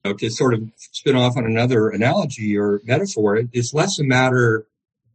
you 0.04 0.10
know, 0.10 0.16
to 0.18 0.28
sort 0.28 0.52
of 0.52 0.68
spin 0.76 1.16
off 1.16 1.34
on 1.34 1.46
another 1.46 1.88
analogy 1.88 2.58
or 2.58 2.82
metaphor. 2.84 3.40
It's 3.54 3.72
less 3.72 3.98
a 3.98 4.04
matter, 4.04 4.66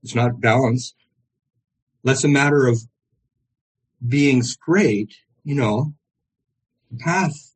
it's 0.02 0.16
not 0.16 0.42
balance, 0.42 0.96
less 2.04 2.24
a 2.24 2.28
matter 2.28 2.66
of 2.66 2.80
being 4.08 4.42
straight, 4.42 5.16
you 5.46 5.56
know, 5.56 5.94
the 6.92 6.98
path 6.98 7.54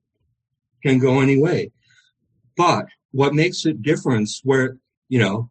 can 0.82 1.00
go 1.00 1.20
any 1.20 1.38
way. 1.38 1.72
But 2.56 2.86
what 3.12 3.34
makes 3.34 3.66
it 3.66 3.82
difference 3.82 4.40
where, 4.44 4.78
you 5.10 5.20
know, 5.20 5.50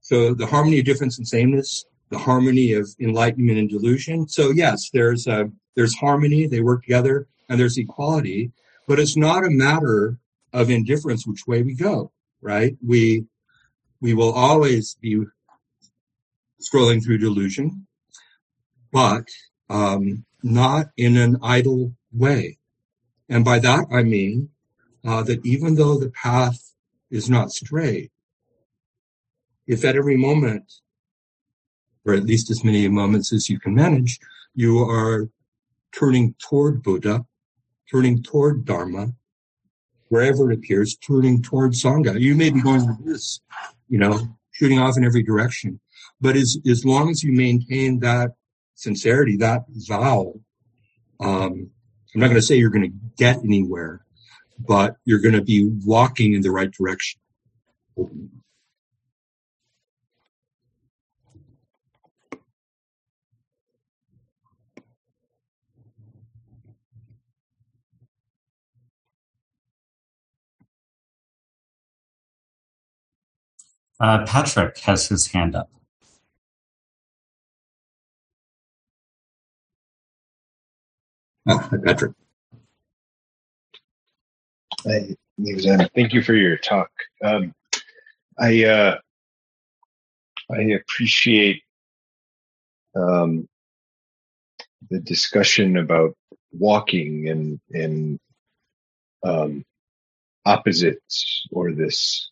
so 0.00 0.34
the 0.34 0.46
harmony 0.46 0.78
of 0.78 0.84
difference 0.84 1.18
and 1.18 1.26
sameness, 1.26 1.84
the 2.10 2.18
harmony 2.18 2.74
of 2.74 2.88
enlightenment 3.00 3.58
and 3.58 3.68
delusion. 3.68 4.28
So 4.28 4.50
yes, 4.50 4.90
there's 4.92 5.26
a, 5.26 5.50
there's 5.74 5.96
harmony. 5.96 6.46
They 6.46 6.60
work 6.60 6.82
together 6.82 7.26
and 7.48 7.58
there's 7.58 7.78
equality, 7.78 8.52
but 8.86 8.98
it's 8.98 9.16
not 9.16 9.44
a 9.44 9.50
matter 9.50 10.18
of 10.52 10.70
indifference 10.70 11.26
which 11.26 11.46
way 11.46 11.62
we 11.62 11.74
go, 11.74 12.12
right? 12.42 12.76
We, 12.86 13.24
we 14.00 14.12
will 14.12 14.32
always 14.32 14.96
be 15.00 15.24
scrolling 16.60 17.02
through 17.02 17.18
delusion, 17.18 17.86
but 18.92 19.24
um, 19.70 20.24
not 20.42 20.86
in 20.96 21.16
an 21.16 21.38
idle 21.42 21.94
way. 22.12 22.58
And 23.28 23.44
by 23.44 23.58
that 23.60 23.86
I 23.92 24.02
mean 24.02 24.50
uh, 25.04 25.22
that 25.24 25.44
even 25.44 25.74
though 25.74 25.98
the 25.98 26.10
path 26.10 26.74
is 27.10 27.28
not 27.28 27.50
straight, 27.50 28.10
if 29.66 29.84
at 29.84 29.96
every 29.96 30.16
moment, 30.16 30.72
or 32.04 32.14
at 32.14 32.24
least 32.24 32.50
as 32.50 32.64
many 32.64 32.86
moments 32.88 33.32
as 33.32 33.48
you 33.48 33.58
can 33.58 33.74
manage, 33.74 34.18
you 34.54 34.78
are 34.80 35.28
turning 35.92 36.34
toward 36.38 36.82
Buddha, 36.82 37.24
turning 37.90 38.22
toward 38.22 38.64
Dharma, 38.64 39.12
wherever 40.08 40.50
it 40.50 40.58
appears, 40.58 40.96
turning 40.96 41.42
toward 41.42 41.72
Sangha. 41.72 42.20
You 42.20 42.34
may 42.34 42.50
be 42.50 42.60
going 42.60 42.86
like 42.86 43.04
this, 43.04 43.40
you 43.88 43.98
know, 43.98 44.36
shooting 44.50 44.78
off 44.78 44.96
in 44.96 45.04
every 45.04 45.22
direction. 45.22 45.80
But 46.20 46.36
as, 46.36 46.58
as 46.68 46.84
long 46.84 47.10
as 47.10 47.22
you 47.22 47.32
maintain 47.32 48.00
that 48.00 48.32
sincerity, 48.74 49.36
that 49.38 49.64
vow, 49.68 50.34
um, 51.20 51.70
I'm 52.14 52.20
not 52.20 52.28
going 52.28 52.40
to 52.40 52.42
say 52.42 52.56
you're 52.56 52.70
going 52.70 52.90
to 52.90 52.96
get 53.16 53.38
anywhere, 53.38 54.04
but 54.58 54.96
you're 55.04 55.20
going 55.20 55.34
to 55.34 55.42
be 55.42 55.70
walking 55.84 56.34
in 56.34 56.42
the 56.42 56.50
right 56.50 56.70
direction. 56.70 57.20
Uh, 74.00 74.24
Patrick 74.26 74.78
has 74.78 75.06
his 75.08 75.28
hand 75.28 75.54
up. 75.54 75.70
Patrick. 81.46 82.12
Hi, 84.84 85.16
Thank 85.94 86.12
you 86.12 86.22
for 86.22 86.34
your 86.34 86.56
talk. 86.56 86.90
Um, 87.24 87.54
I 88.38 88.64
uh, 88.64 88.98
I 90.50 90.62
appreciate 90.62 91.62
um, 92.94 93.48
the 94.90 95.00
discussion 95.00 95.76
about 95.76 96.14
walking 96.52 97.28
and 97.28 97.60
and 97.70 98.18
um, 99.24 99.64
opposites 100.44 101.46
or 101.52 101.72
this 101.72 102.30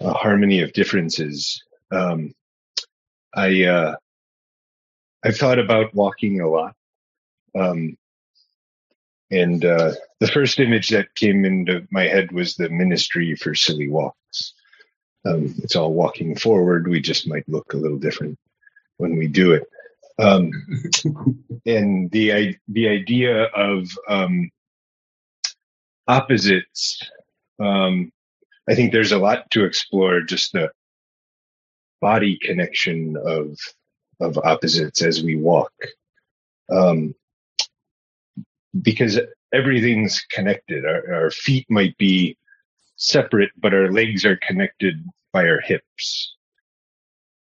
uh, 0.00 0.12
harmony 0.12 0.62
of 0.62 0.72
differences. 0.72 1.62
Um, 1.90 2.34
I 3.34 3.64
uh, 3.64 3.96
I've 5.24 5.36
thought 5.36 5.58
about 5.58 5.94
walking 5.94 6.40
a 6.40 6.48
lot, 6.48 6.74
um, 7.58 7.96
and 9.30 9.64
uh, 9.64 9.92
the 10.20 10.28
first 10.28 10.58
image 10.58 10.88
that 10.90 11.14
came 11.14 11.44
into 11.44 11.86
my 11.90 12.04
head 12.04 12.32
was 12.32 12.56
the 12.56 12.68
ministry 12.70 13.34
for 13.34 13.54
silly 13.54 13.88
walks. 13.88 14.54
Um, 15.26 15.54
it's 15.58 15.76
all 15.76 15.92
walking 15.92 16.36
forward. 16.36 16.88
We 16.88 17.00
just 17.00 17.28
might 17.28 17.48
look 17.48 17.74
a 17.74 17.76
little 17.76 17.98
different 17.98 18.38
when 18.96 19.16
we 19.16 19.26
do 19.26 19.52
it. 19.52 19.64
Um, 20.18 20.50
and 21.66 22.10
the 22.10 22.56
the 22.68 22.88
idea 22.88 23.44
of 23.44 23.88
um, 24.08 24.50
opposites 26.06 27.00
um, 27.58 28.12
I 28.68 28.74
think 28.74 28.92
there's 28.92 29.12
a 29.12 29.18
lot 29.18 29.50
to 29.52 29.64
explore 29.64 30.20
just 30.20 30.52
the 30.52 30.70
body 32.00 32.38
connection 32.40 33.16
of 33.16 33.58
of 34.20 34.38
opposites 34.38 35.02
as 35.02 35.22
we 35.22 35.36
walk. 35.36 35.72
Um, 36.70 37.14
because 38.82 39.18
everything's 39.52 40.20
connected. 40.30 40.84
Our, 40.84 41.14
our, 41.14 41.30
feet 41.30 41.66
might 41.70 41.96
be 41.98 42.36
separate, 42.96 43.50
but 43.56 43.74
our 43.74 43.90
legs 43.90 44.24
are 44.24 44.38
connected 44.46 45.04
by 45.32 45.48
our 45.48 45.60
hips. 45.60 46.36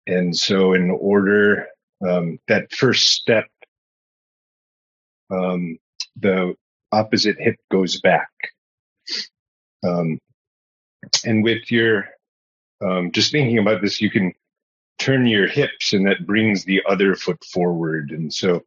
And 0.07 0.37
so 0.37 0.73
in 0.73 0.91
order, 0.91 1.67
um, 2.07 2.39
that 2.49 2.73
first 2.73 3.11
step, 3.11 3.47
um, 5.31 5.79
the, 6.17 6.55
opposite 6.93 7.37
hip 7.39 7.57
goes 7.71 8.01
back. 8.01 8.29
Um, 9.85 10.19
and 11.25 11.43
with 11.43 11.71
your, 11.73 12.07
um, 12.85 13.11
just 13.13 13.33
thinking 13.33 13.59
about 13.59 13.83
this, 13.83 14.01
you 14.01 14.11
can 14.11 14.33
turn 14.99 15.27
your 15.27 15.49
hips 15.49 15.93
and 15.93 16.07
that 16.07 16.27
brings 16.27 16.65
the 16.65 16.83
other 16.89 17.17
foot 17.17 17.43
forward. 17.53 18.11
And 18.11 18.33
so 18.33 18.63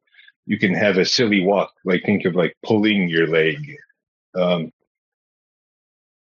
you 0.46 0.60
can 0.60 0.74
have 0.74 0.98
a 0.98 1.06
silly 1.06 1.44
walk, 1.44 1.72
like 1.86 2.04
think 2.04 2.26
of 2.26 2.36
like 2.36 2.56
pulling 2.64 3.10
your 3.10 3.28
leg. 3.28 3.76
Um, 4.36 4.72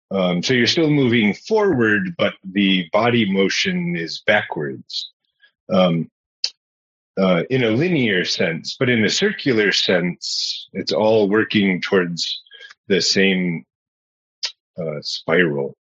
um, 0.09 0.41
so 0.41 0.53
you're 0.53 0.67
still 0.67 0.89
moving 0.89 1.33
forward, 1.33 2.15
but 2.17 2.33
the 2.43 2.89
body 2.93 3.31
motion 3.31 3.95
is 3.95 4.23
backwards. 4.25 5.11
Um, 5.69 6.09
uh, 7.17 7.43
in 7.49 7.63
a 7.63 7.71
linear 7.71 8.23
sense, 8.23 8.75
but 8.79 8.89
in 8.89 9.03
a 9.03 9.09
circular 9.09 9.71
sense, 9.71 10.69
it's 10.73 10.91
all 10.91 11.27
working 11.27 11.81
towards 11.81 12.43
the 12.87 13.01
same 13.01 13.65
uh, 14.77 15.01
spiral. 15.01 15.75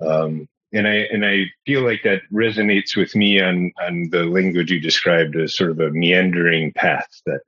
Um, 0.00 0.48
and 0.74 0.88
I 0.88 1.06
and 1.12 1.24
I 1.24 1.44
feel 1.64 1.82
like 1.82 2.02
that 2.02 2.22
resonates 2.32 2.96
with 2.96 3.14
me 3.14 3.40
on 3.40 3.72
on 3.80 4.10
the 4.10 4.24
language 4.24 4.70
you 4.70 4.80
described 4.80 5.36
as 5.36 5.56
sort 5.56 5.70
of 5.70 5.80
a 5.80 5.90
meandering 5.90 6.72
path. 6.72 7.08
That 7.26 7.40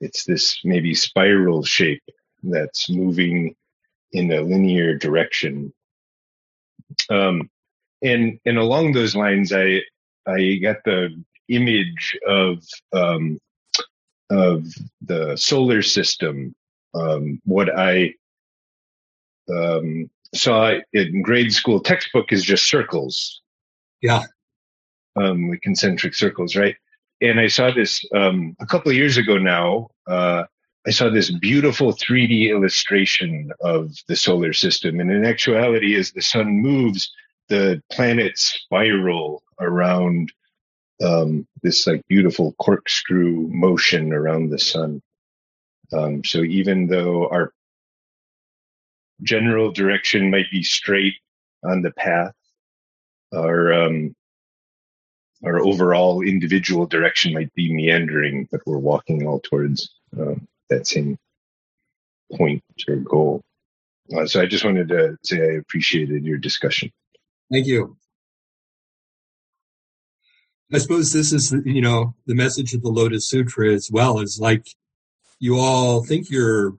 it's 0.00 0.24
this 0.24 0.60
maybe 0.64 0.94
spiral 0.94 1.64
shape 1.64 2.02
that's 2.42 2.88
moving 2.88 3.56
in 4.12 4.32
a 4.32 4.40
linear 4.40 4.96
direction. 4.96 5.74
Um, 7.10 7.50
and 8.00 8.38
and 8.46 8.58
along 8.58 8.92
those 8.92 9.16
lines, 9.16 9.52
I 9.52 9.82
I 10.26 10.54
got 10.62 10.76
the 10.84 11.20
image 11.48 12.16
of 12.26 12.64
um, 12.92 13.40
of 14.30 14.64
the 15.02 15.36
solar 15.36 15.82
system. 15.82 16.54
Um, 16.94 17.40
what 17.44 17.76
I 17.76 18.14
um, 19.50 20.10
saw 20.34 20.74
in 20.92 21.22
grade 21.22 21.52
school 21.52 21.80
textbook 21.80 22.32
is 22.32 22.42
just 22.44 22.68
circles. 22.68 23.40
Yeah. 24.02 24.24
Um, 25.16 25.50
the 25.50 25.58
concentric 25.58 26.14
circles, 26.14 26.54
right? 26.54 26.76
And 27.20 27.40
I 27.40 27.48
saw 27.48 27.72
this 27.72 28.04
um, 28.14 28.56
a 28.60 28.66
couple 28.66 28.90
of 28.90 28.96
years 28.96 29.16
ago 29.16 29.38
now. 29.38 29.88
Uh, 30.06 30.44
I 30.86 30.90
saw 30.90 31.10
this 31.10 31.30
beautiful 31.30 31.92
3D 31.92 32.50
illustration 32.50 33.50
of 33.60 33.94
the 34.06 34.16
solar 34.16 34.52
system. 34.52 35.00
And 35.00 35.10
in 35.10 35.24
actuality, 35.24 35.96
as 35.96 36.12
the 36.12 36.22
sun 36.22 36.48
moves, 36.48 37.10
the 37.48 37.82
planets 37.90 38.42
spiral 38.62 39.42
around 39.60 40.32
um, 41.04 41.46
this 41.62 41.86
like 41.86 42.02
beautiful 42.08 42.52
corkscrew 42.60 43.48
motion 43.48 44.12
around 44.12 44.50
the 44.50 44.58
sun. 44.58 45.02
Um, 45.92 46.22
so 46.24 46.42
even 46.42 46.86
though 46.86 47.28
our 47.28 47.52
general 49.22 49.72
direction 49.72 50.30
might 50.30 50.50
be 50.50 50.62
straight 50.62 51.14
on 51.64 51.82
the 51.82 51.90
path, 51.92 52.34
our 53.34 53.72
um, 53.72 54.14
our 55.44 55.60
overall 55.60 56.22
individual 56.22 56.86
direction 56.86 57.32
might 57.32 57.52
be 57.54 57.72
meandering, 57.72 58.48
but 58.50 58.60
we're 58.66 58.78
walking 58.78 59.26
all 59.26 59.40
towards 59.40 59.90
uh, 60.18 60.34
that 60.68 60.86
same 60.86 61.16
point 62.32 62.62
or 62.88 62.96
goal. 62.96 63.42
Uh, 64.16 64.26
so 64.26 64.40
I 64.40 64.46
just 64.46 64.64
wanted 64.64 64.88
to 64.88 65.16
say 65.22 65.40
I 65.40 65.56
appreciated 65.56 66.24
your 66.24 66.38
discussion. 66.38 66.90
Thank 67.52 67.66
you. 67.66 67.96
I 70.72 70.78
suppose 70.78 71.12
this 71.12 71.32
is, 71.32 71.54
you 71.64 71.80
know, 71.80 72.14
the 72.26 72.34
message 72.34 72.74
of 72.74 72.82
the 72.82 72.90
Lotus 72.90 73.28
Sutra 73.28 73.72
as 73.72 73.88
well 73.90 74.20
is 74.20 74.38
like 74.38 74.66
you 75.38 75.58
all 75.58 76.04
think 76.04 76.30
you're, 76.30 76.76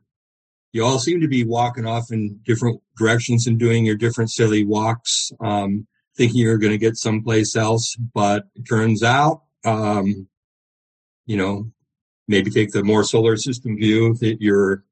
you 0.72 0.86
all 0.86 1.00
seem 1.00 1.22
to 1.22 1.28
be 1.28 1.44
walking 1.44 1.86
off 1.86 2.12
in 2.12 2.40
different 2.44 2.82
directions 2.98 3.48
and 3.48 3.58
doing 3.58 3.86
your 3.86 3.96
different 3.96 4.32
silly 4.32 4.64
walks, 4.64 5.32
um, 5.40 5.88
thinking 6.16 6.40
you're 6.40 6.58
going 6.58 6.72
to 6.72 6.78
get 6.78 6.96
someplace 6.96 7.56
else. 7.56 7.96
But 8.14 8.46
it 8.56 8.68
turns 8.68 9.02
out, 9.04 9.42
um, 9.66 10.28
you 11.26 11.38
know, 11.38 11.72
maybe 12.28 12.52
take 12.52 12.72
the 12.72 12.84
more 12.84 13.04
solar 13.04 13.36
system 13.38 13.78
view 13.78 14.14
that 14.16 14.38
you're 14.40 14.84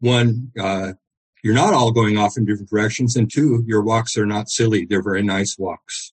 one, 0.00 0.50
uh, 0.58 0.92
you're 1.42 1.54
not 1.54 1.72
all 1.72 1.92
going 1.92 2.18
off 2.18 2.36
in 2.36 2.44
different 2.44 2.70
directions. 2.70 3.14
And 3.14 3.30
two, 3.32 3.62
your 3.66 3.82
walks 3.82 4.18
are 4.18 4.26
not 4.26 4.48
silly. 4.48 4.84
They're 4.84 5.02
very 5.02 5.22
nice 5.22 5.56
walks. 5.56 6.12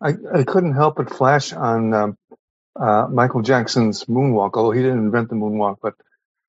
I, 0.00 0.14
I 0.34 0.42
couldn't 0.42 0.74
help 0.74 0.96
but 0.96 1.14
flash 1.14 1.52
on 1.52 1.94
um, 1.94 2.18
uh, 2.76 3.06
Michael 3.10 3.42
Jackson's 3.42 4.04
moonwalk, 4.04 4.52
although 4.54 4.72
he 4.72 4.82
didn't 4.82 4.98
invent 4.98 5.28
the 5.28 5.34
moonwalk, 5.34 5.76
but 5.82 5.94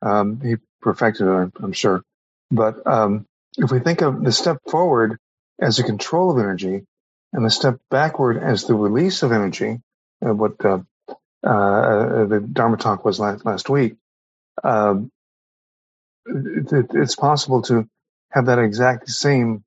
um, 0.02 0.40
he 0.42 0.56
perfected 0.82 1.28
it, 1.28 1.52
I'm 1.62 1.74
sure. 1.74 2.04
But 2.52 2.86
um, 2.88 3.26
if 3.58 3.72
we 3.72 3.80
think 3.80 4.02
of 4.02 4.24
the 4.24 4.32
step 4.32 4.58
forward 4.70 5.18
as 5.60 5.80
a 5.80 5.84
control 5.84 6.32
of 6.32 6.40
energy 6.40 6.86
and 7.34 7.46
the 7.46 7.50
step 7.50 7.80
backward 7.90 8.38
as 8.38 8.66
the 8.66 8.76
release 8.76 9.24
of 9.24 9.32
energy, 9.32 9.82
uh, 10.26 10.34
what 10.34 10.64
uh, 10.66 10.80
uh, 11.44 12.26
the 12.26 12.48
Dharma 12.52 12.78
talk 12.78 13.06
was 13.06 13.20
last, 13.20 13.46
last 13.46 13.70
week, 13.70 13.96
um, 14.64 15.12
it, 16.26 16.88
it's 16.94 17.16
possible 17.16 17.62
to 17.64 17.88
have 18.32 18.46
that 18.48 18.60
exact 18.60 19.10
same 19.10 19.64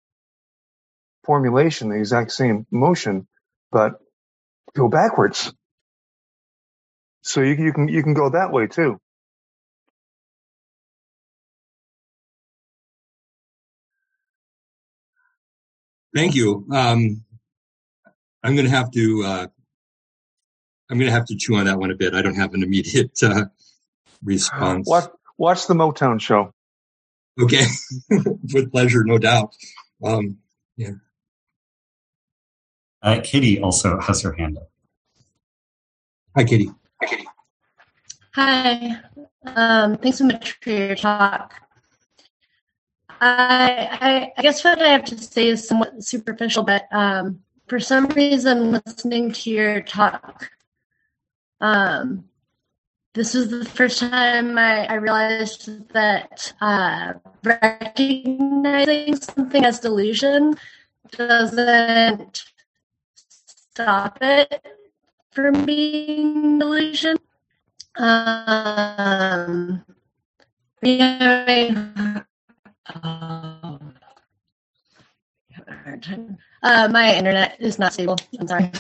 formulation, 1.25 1.91
the 1.91 1.99
exact 1.99 2.33
same 2.33 2.67
motion, 2.71 3.27
but 3.71 4.01
go 4.75 4.89
backwards. 4.89 5.53
So 7.27 7.41
you, 7.41 7.55
you 7.57 7.73
can 7.73 7.89
you 7.89 8.03
can 8.05 8.15
go 8.15 8.31
that 8.31 8.53
way 8.53 8.69
too. 8.69 9.01
Thank 16.15 16.37
you. 16.37 16.67
Um, 16.73 17.25
I'm 18.43 18.55
going 18.55 18.65
to 18.65 18.71
have 18.71 18.93
to 18.93 19.25
uh, 19.25 19.47
I'm 20.89 20.99
going 20.99 21.09
to 21.09 21.13
have 21.13 21.27
to 21.27 21.37
chew 21.37 21.57
on 21.57 21.67
that 21.67 21.79
one 21.79 21.91
a 21.91 21.97
bit. 21.97 22.15
I 22.15 22.23
don't 22.23 22.37
have 22.37 22.55
an 22.55 22.63
immediate 22.63 23.21
uh, 23.23 23.47
response. 24.23 24.89
Watch 24.89 25.11
watch 25.37 25.67
the 25.67 25.75
Motown 25.75 26.21
show. 26.21 26.53
Okay, 27.41 27.67
with 28.55 28.71
pleasure, 28.71 29.03
no 29.05 29.19
doubt. 29.19 29.53
Um, 30.03 30.39
yeah. 30.77 30.93
Uh, 33.03 33.21
Katie 33.23 33.61
also 33.61 34.01
has 34.01 34.23
her 34.23 34.33
hand 34.33 34.59
up. 34.59 34.71
Hi, 36.37 36.45
Katie. 36.45 36.71
Hi, 37.03 37.07
Katie. 37.09 37.29
Hi. 38.35 39.01
Um, 39.45 39.97
thanks 39.99 40.19
so 40.19 40.25
much 40.25 40.59
for 40.63 40.71
your 40.71 40.95
talk. 40.95 41.55
I, 43.21 43.89
I, 44.01 44.33
I, 44.37 44.43
guess 44.43 44.65
what 44.65 44.81
I 44.81 44.89
have 44.89 45.05
to 45.07 45.19
say 45.19 45.49
is 45.49 45.67
somewhat 45.67 46.03
superficial, 46.05 46.63
but 46.63 46.87
um, 46.93 47.41
for 47.67 47.81
some 47.81 48.07
reason, 48.09 48.73
listening 48.73 49.33
to 49.33 49.51
your 49.51 49.81
talk, 49.83 50.51
um, 51.61 52.25
this 53.15 53.35
was 53.35 53.49
the 53.49 53.65
first 53.65 54.01
time 54.01 54.59
I, 54.59 54.87
I 54.87 54.95
realized 54.95 55.89
that 55.95 56.53
uh, 56.61 57.15
recognizing 57.43 59.17
something 59.17 59.65
as 59.65 59.81
delusion 59.81 60.57
doesn't 61.13 62.45
stop 63.15 64.19
it 64.21 64.76
from 65.37 65.67
being 65.67 66.59
delusion. 66.59 67.19
Um, 67.99 69.85
yeah, 70.81 72.23
uh, 76.63 76.89
my 76.91 77.15
internet 77.15 77.57
is 77.61 77.79
not 77.79 77.93
stable. 77.93 78.17
I'm 78.41 78.49
sorry. 78.49 78.71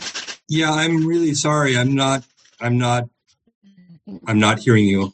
Yeah, 0.48 0.72
I'm 0.72 1.07
really 1.07 1.34
sorry. 1.34 1.76
I'm 1.76 1.94
not. 1.94 2.24
I'm 2.59 2.78
not. 2.78 3.04
I'm 4.26 4.38
not 4.38 4.59
hearing 4.61 4.86
you. 4.86 5.12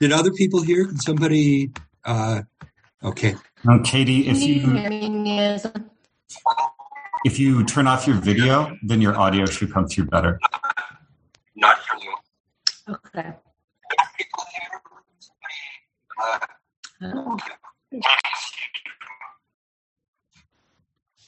Did 0.00 0.12
other 0.12 0.32
people 0.32 0.62
hear? 0.62 0.86
Did 0.86 1.02
somebody? 1.02 1.70
Uh, 2.04 2.42
okay. 3.04 3.34
No, 3.64 3.80
Katie, 3.80 4.26
if 4.28 4.40
you 4.40 4.72
if 7.24 7.38
you 7.38 7.64
turn 7.64 7.86
off 7.86 8.06
your 8.06 8.16
video, 8.16 8.76
then 8.82 9.00
your 9.00 9.18
audio 9.18 9.46
should 9.46 9.72
come 9.72 9.86
through 9.86 10.06
better. 10.06 10.40
Not 11.54 11.78
hearing 11.90 12.14
you. 12.88 12.94
Okay. 12.94 13.32
Uh, 17.02 17.36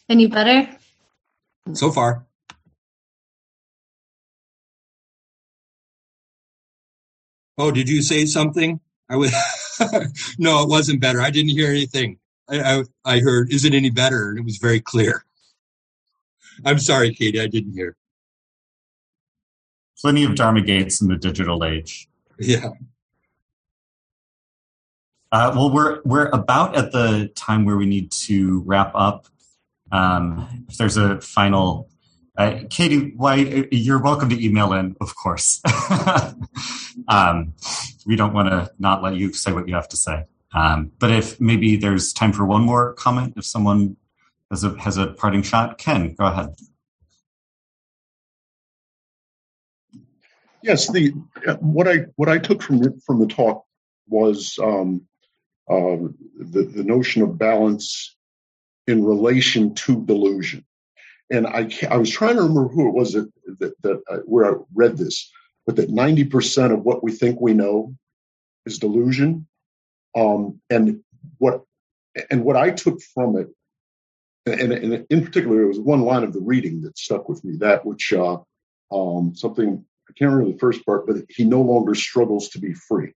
any 0.08 0.26
better? 0.26 0.68
So 1.72 1.90
far. 1.90 2.26
Oh, 7.58 7.70
did 7.70 7.88
you 7.88 8.02
say 8.02 8.24
something? 8.24 8.80
I 9.08 9.16
was 9.16 9.32
no, 10.38 10.62
it 10.62 10.68
wasn't 10.68 11.00
better. 11.00 11.20
I 11.20 11.30
didn't 11.30 11.50
hear 11.50 11.68
anything. 11.68 12.18
I, 12.48 12.60
I, 12.60 12.84
I 13.04 13.18
heard, 13.20 13.52
is 13.52 13.64
it 13.64 13.74
any 13.74 13.90
better? 13.90 14.30
And 14.30 14.38
it 14.38 14.44
was 14.44 14.56
very 14.56 14.80
clear. 14.80 15.24
I'm 16.64 16.78
sorry, 16.78 17.14
Katie, 17.14 17.40
I 17.40 17.46
didn't 17.46 17.74
hear. 17.74 17.96
plenty 20.00 20.24
of 20.24 20.34
Dharma 20.34 20.60
gates 20.62 21.00
in 21.00 21.08
the 21.08 21.16
digital 21.16 21.64
age. 21.64 22.08
Yeah. 22.38 22.70
Uh, 25.30 25.52
well, 25.54 25.70
we're 25.72 26.00
we're 26.04 26.28
about 26.28 26.76
at 26.76 26.92
the 26.92 27.30
time 27.36 27.64
where 27.64 27.76
we 27.76 27.86
need 27.86 28.10
to 28.12 28.62
wrap 28.66 28.92
up. 28.94 29.26
Um, 29.90 30.66
if 30.68 30.76
there's 30.78 30.96
a 30.96 31.20
final, 31.20 31.88
uh, 32.36 32.60
Katie, 32.70 33.12
why 33.16 33.36
you're 33.70 34.02
welcome 34.02 34.28
to 34.30 34.44
email 34.44 34.72
in, 34.74 34.96
of 35.00 35.14
course. 35.16 35.60
um, 37.08 37.54
we 38.06 38.16
don't 38.16 38.32
want 38.34 38.48
to 38.50 38.70
not 38.78 39.02
let 39.02 39.16
you 39.16 39.32
say 39.32 39.52
what 39.52 39.68
you 39.68 39.74
have 39.74 39.88
to 39.88 39.96
say. 39.96 40.24
Um, 40.54 40.92
but 40.98 41.10
if 41.10 41.40
maybe 41.40 41.76
there's 41.76 42.12
time 42.12 42.32
for 42.32 42.44
one 42.44 42.62
more 42.62 42.94
comment, 42.94 43.34
if 43.36 43.44
someone 43.46 43.96
has 44.52 44.64
a 44.64 44.78
has 44.78 44.98
a 44.98 45.06
parting 45.08 45.42
shot, 45.42 45.78
Ken, 45.78 46.14
go 46.14 46.26
ahead. 46.26 46.54
Yes, 50.62 50.92
the 50.92 51.08
what 51.60 51.88
I 51.88 52.04
what 52.16 52.28
I 52.28 52.38
took 52.38 52.62
from 52.62 53.00
from 53.00 53.18
the 53.18 53.26
talk 53.26 53.64
was 54.08 54.58
um, 54.62 55.02
uh, 55.70 55.96
the 56.38 56.64
the 56.64 56.84
notion 56.84 57.22
of 57.22 57.38
balance 57.38 58.14
in 58.86 59.02
relation 59.02 59.74
to 59.74 60.04
delusion, 60.04 60.64
and 61.30 61.46
I 61.46 61.70
I 61.90 61.96
was 61.96 62.10
trying 62.10 62.36
to 62.36 62.42
remember 62.42 62.68
who 62.68 62.88
it 62.88 62.94
was 62.94 63.14
that 63.14 63.32
that, 63.58 63.80
that 63.82 64.02
uh, 64.10 64.18
where 64.26 64.54
I 64.54 64.58
read 64.74 64.98
this, 64.98 65.32
but 65.64 65.76
that 65.76 65.88
ninety 65.88 66.24
percent 66.24 66.74
of 66.74 66.82
what 66.82 67.02
we 67.02 67.10
think 67.10 67.40
we 67.40 67.54
know 67.54 67.94
is 68.66 68.78
delusion, 68.78 69.46
um, 70.14 70.60
and 70.68 71.00
what 71.38 71.62
and 72.30 72.44
what 72.44 72.56
I 72.56 72.70
took 72.70 73.00
from 73.14 73.36
it, 73.36 73.48
and, 74.46 74.72
and, 74.72 75.06
in 75.08 75.24
particular, 75.24 75.62
it 75.62 75.68
was 75.68 75.78
one 75.78 76.02
line 76.02 76.24
of 76.24 76.32
the 76.32 76.40
reading 76.40 76.82
that 76.82 76.98
stuck 76.98 77.28
with 77.28 77.44
me. 77.44 77.56
That 77.56 77.86
which 77.86 78.12
uh, 78.12 78.38
um, 78.92 79.34
something 79.34 79.84
I 80.08 80.12
can't 80.14 80.32
remember 80.32 80.52
the 80.52 80.58
first 80.58 80.84
part, 80.84 81.06
but 81.06 81.16
he 81.28 81.44
no 81.44 81.62
longer 81.62 81.94
struggles 81.94 82.48
to 82.50 82.58
be 82.58 82.74
free. 82.74 83.12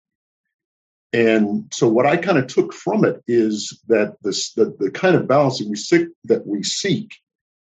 And 1.13 1.73
so, 1.73 1.89
what 1.89 2.07
I 2.07 2.17
kind 2.17 2.39
of 2.39 2.47
took 2.47 2.73
from 2.73 3.05
it 3.05 3.23
is 3.27 3.81
that 3.89 4.17
this 4.23 4.53
the, 4.53 4.77
the 4.79 4.91
kind 4.91 5.17
of 5.17 5.27
balance 5.27 5.59
that 5.59 5.69
we 5.69 5.77
seek 5.77 6.09
that 6.25 6.47
we 6.47 6.63
seek 6.63 7.17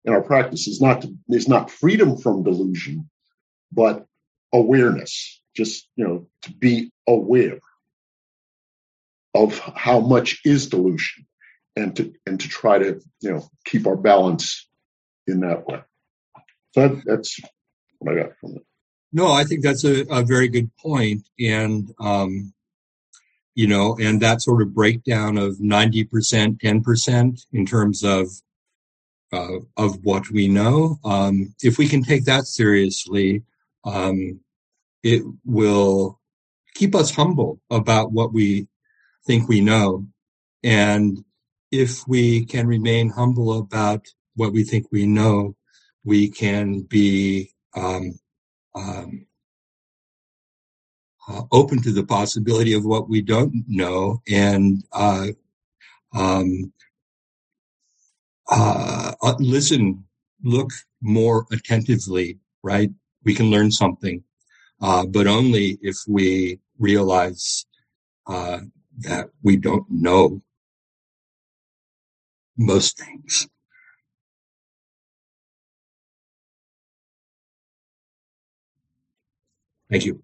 in 0.04 0.12
our 0.12 0.22
practice 0.22 0.66
is 0.66 0.80
not 0.80 1.02
to, 1.02 1.14
is 1.28 1.48
not 1.48 1.70
freedom 1.70 2.16
from 2.16 2.42
delusion, 2.42 3.08
but 3.72 4.06
awareness. 4.52 5.40
Just 5.56 5.88
you 5.96 6.04
know, 6.04 6.26
to 6.42 6.52
be 6.52 6.90
aware 7.06 7.60
of 9.34 9.58
how 9.58 10.00
much 10.00 10.40
is 10.44 10.68
delusion 10.68 11.26
and 11.76 11.96
to 11.96 12.12
and 12.26 12.40
to 12.40 12.48
try 12.48 12.78
to 12.78 13.00
you 13.20 13.32
know 13.32 13.48
keep 13.64 13.86
our 13.86 13.96
balance 13.96 14.66
in 15.26 15.40
that 15.40 15.66
way 15.66 15.80
so 16.72 16.88
that, 16.88 17.02
that's 17.04 17.40
what 17.98 18.14
i 18.14 18.22
got 18.22 18.36
from 18.38 18.56
it 18.56 18.62
no 19.12 19.30
i 19.30 19.44
think 19.44 19.62
that's 19.62 19.84
a, 19.84 20.02
a 20.10 20.22
very 20.22 20.48
good 20.48 20.70
point 20.76 21.26
and 21.38 21.92
um 22.00 22.52
you 23.54 23.66
know 23.66 23.96
and 24.00 24.20
that 24.20 24.42
sort 24.42 24.62
of 24.62 24.74
breakdown 24.74 25.38
of 25.38 25.56
90% 25.56 26.60
10% 26.60 27.46
in 27.52 27.66
terms 27.66 28.02
of 28.02 28.28
uh, 29.32 29.58
of 29.76 30.04
what 30.04 30.30
we 30.30 30.48
know 30.48 30.98
um 31.04 31.54
if 31.62 31.78
we 31.78 31.88
can 31.88 32.02
take 32.02 32.24
that 32.24 32.44
seriously 32.44 33.42
um 33.84 34.40
it 35.02 35.22
will 35.44 36.18
keep 36.74 36.94
us 36.94 37.14
humble 37.14 37.60
about 37.70 38.12
what 38.12 38.32
we 38.32 38.66
think 39.26 39.48
we 39.48 39.60
know. 39.60 40.06
And 40.62 41.24
if 41.70 42.06
we 42.06 42.44
can 42.44 42.66
remain 42.66 43.10
humble 43.10 43.58
about 43.58 44.06
what 44.36 44.52
we 44.52 44.64
think 44.64 44.86
we 44.90 45.06
know, 45.06 45.56
we 46.04 46.28
can 46.28 46.82
be 46.82 47.50
um, 47.74 48.18
um, 48.74 49.26
uh, 51.28 51.42
open 51.52 51.80
to 51.82 51.92
the 51.92 52.04
possibility 52.04 52.74
of 52.74 52.84
what 52.84 53.08
we 53.08 53.22
don't 53.22 53.64
know 53.66 54.20
and 54.28 54.84
uh, 54.92 55.28
um, 56.12 56.72
uh, 58.48 59.12
uh 59.22 59.34
listen, 59.38 60.04
look 60.42 60.70
more 61.00 61.46
attentively, 61.50 62.38
right? 62.62 62.90
We 63.24 63.34
can 63.34 63.50
learn 63.50 63.70
something, 63.70 64.22
uh, 64.82 65.06
but 65.06 65.26
only 65.26 65.78
if 65.80 65.96
we 66.06 66.60
realize 66.78 67.64
uh, 68.26 68.60
that 68.98 69.30
we 69.42 69.56
don't 69.56 69.86
know 69.90 70.42
most 72.56 72.98
things. 72.98 73.48
Thank 79.90 80.04
you. 80.06 80.23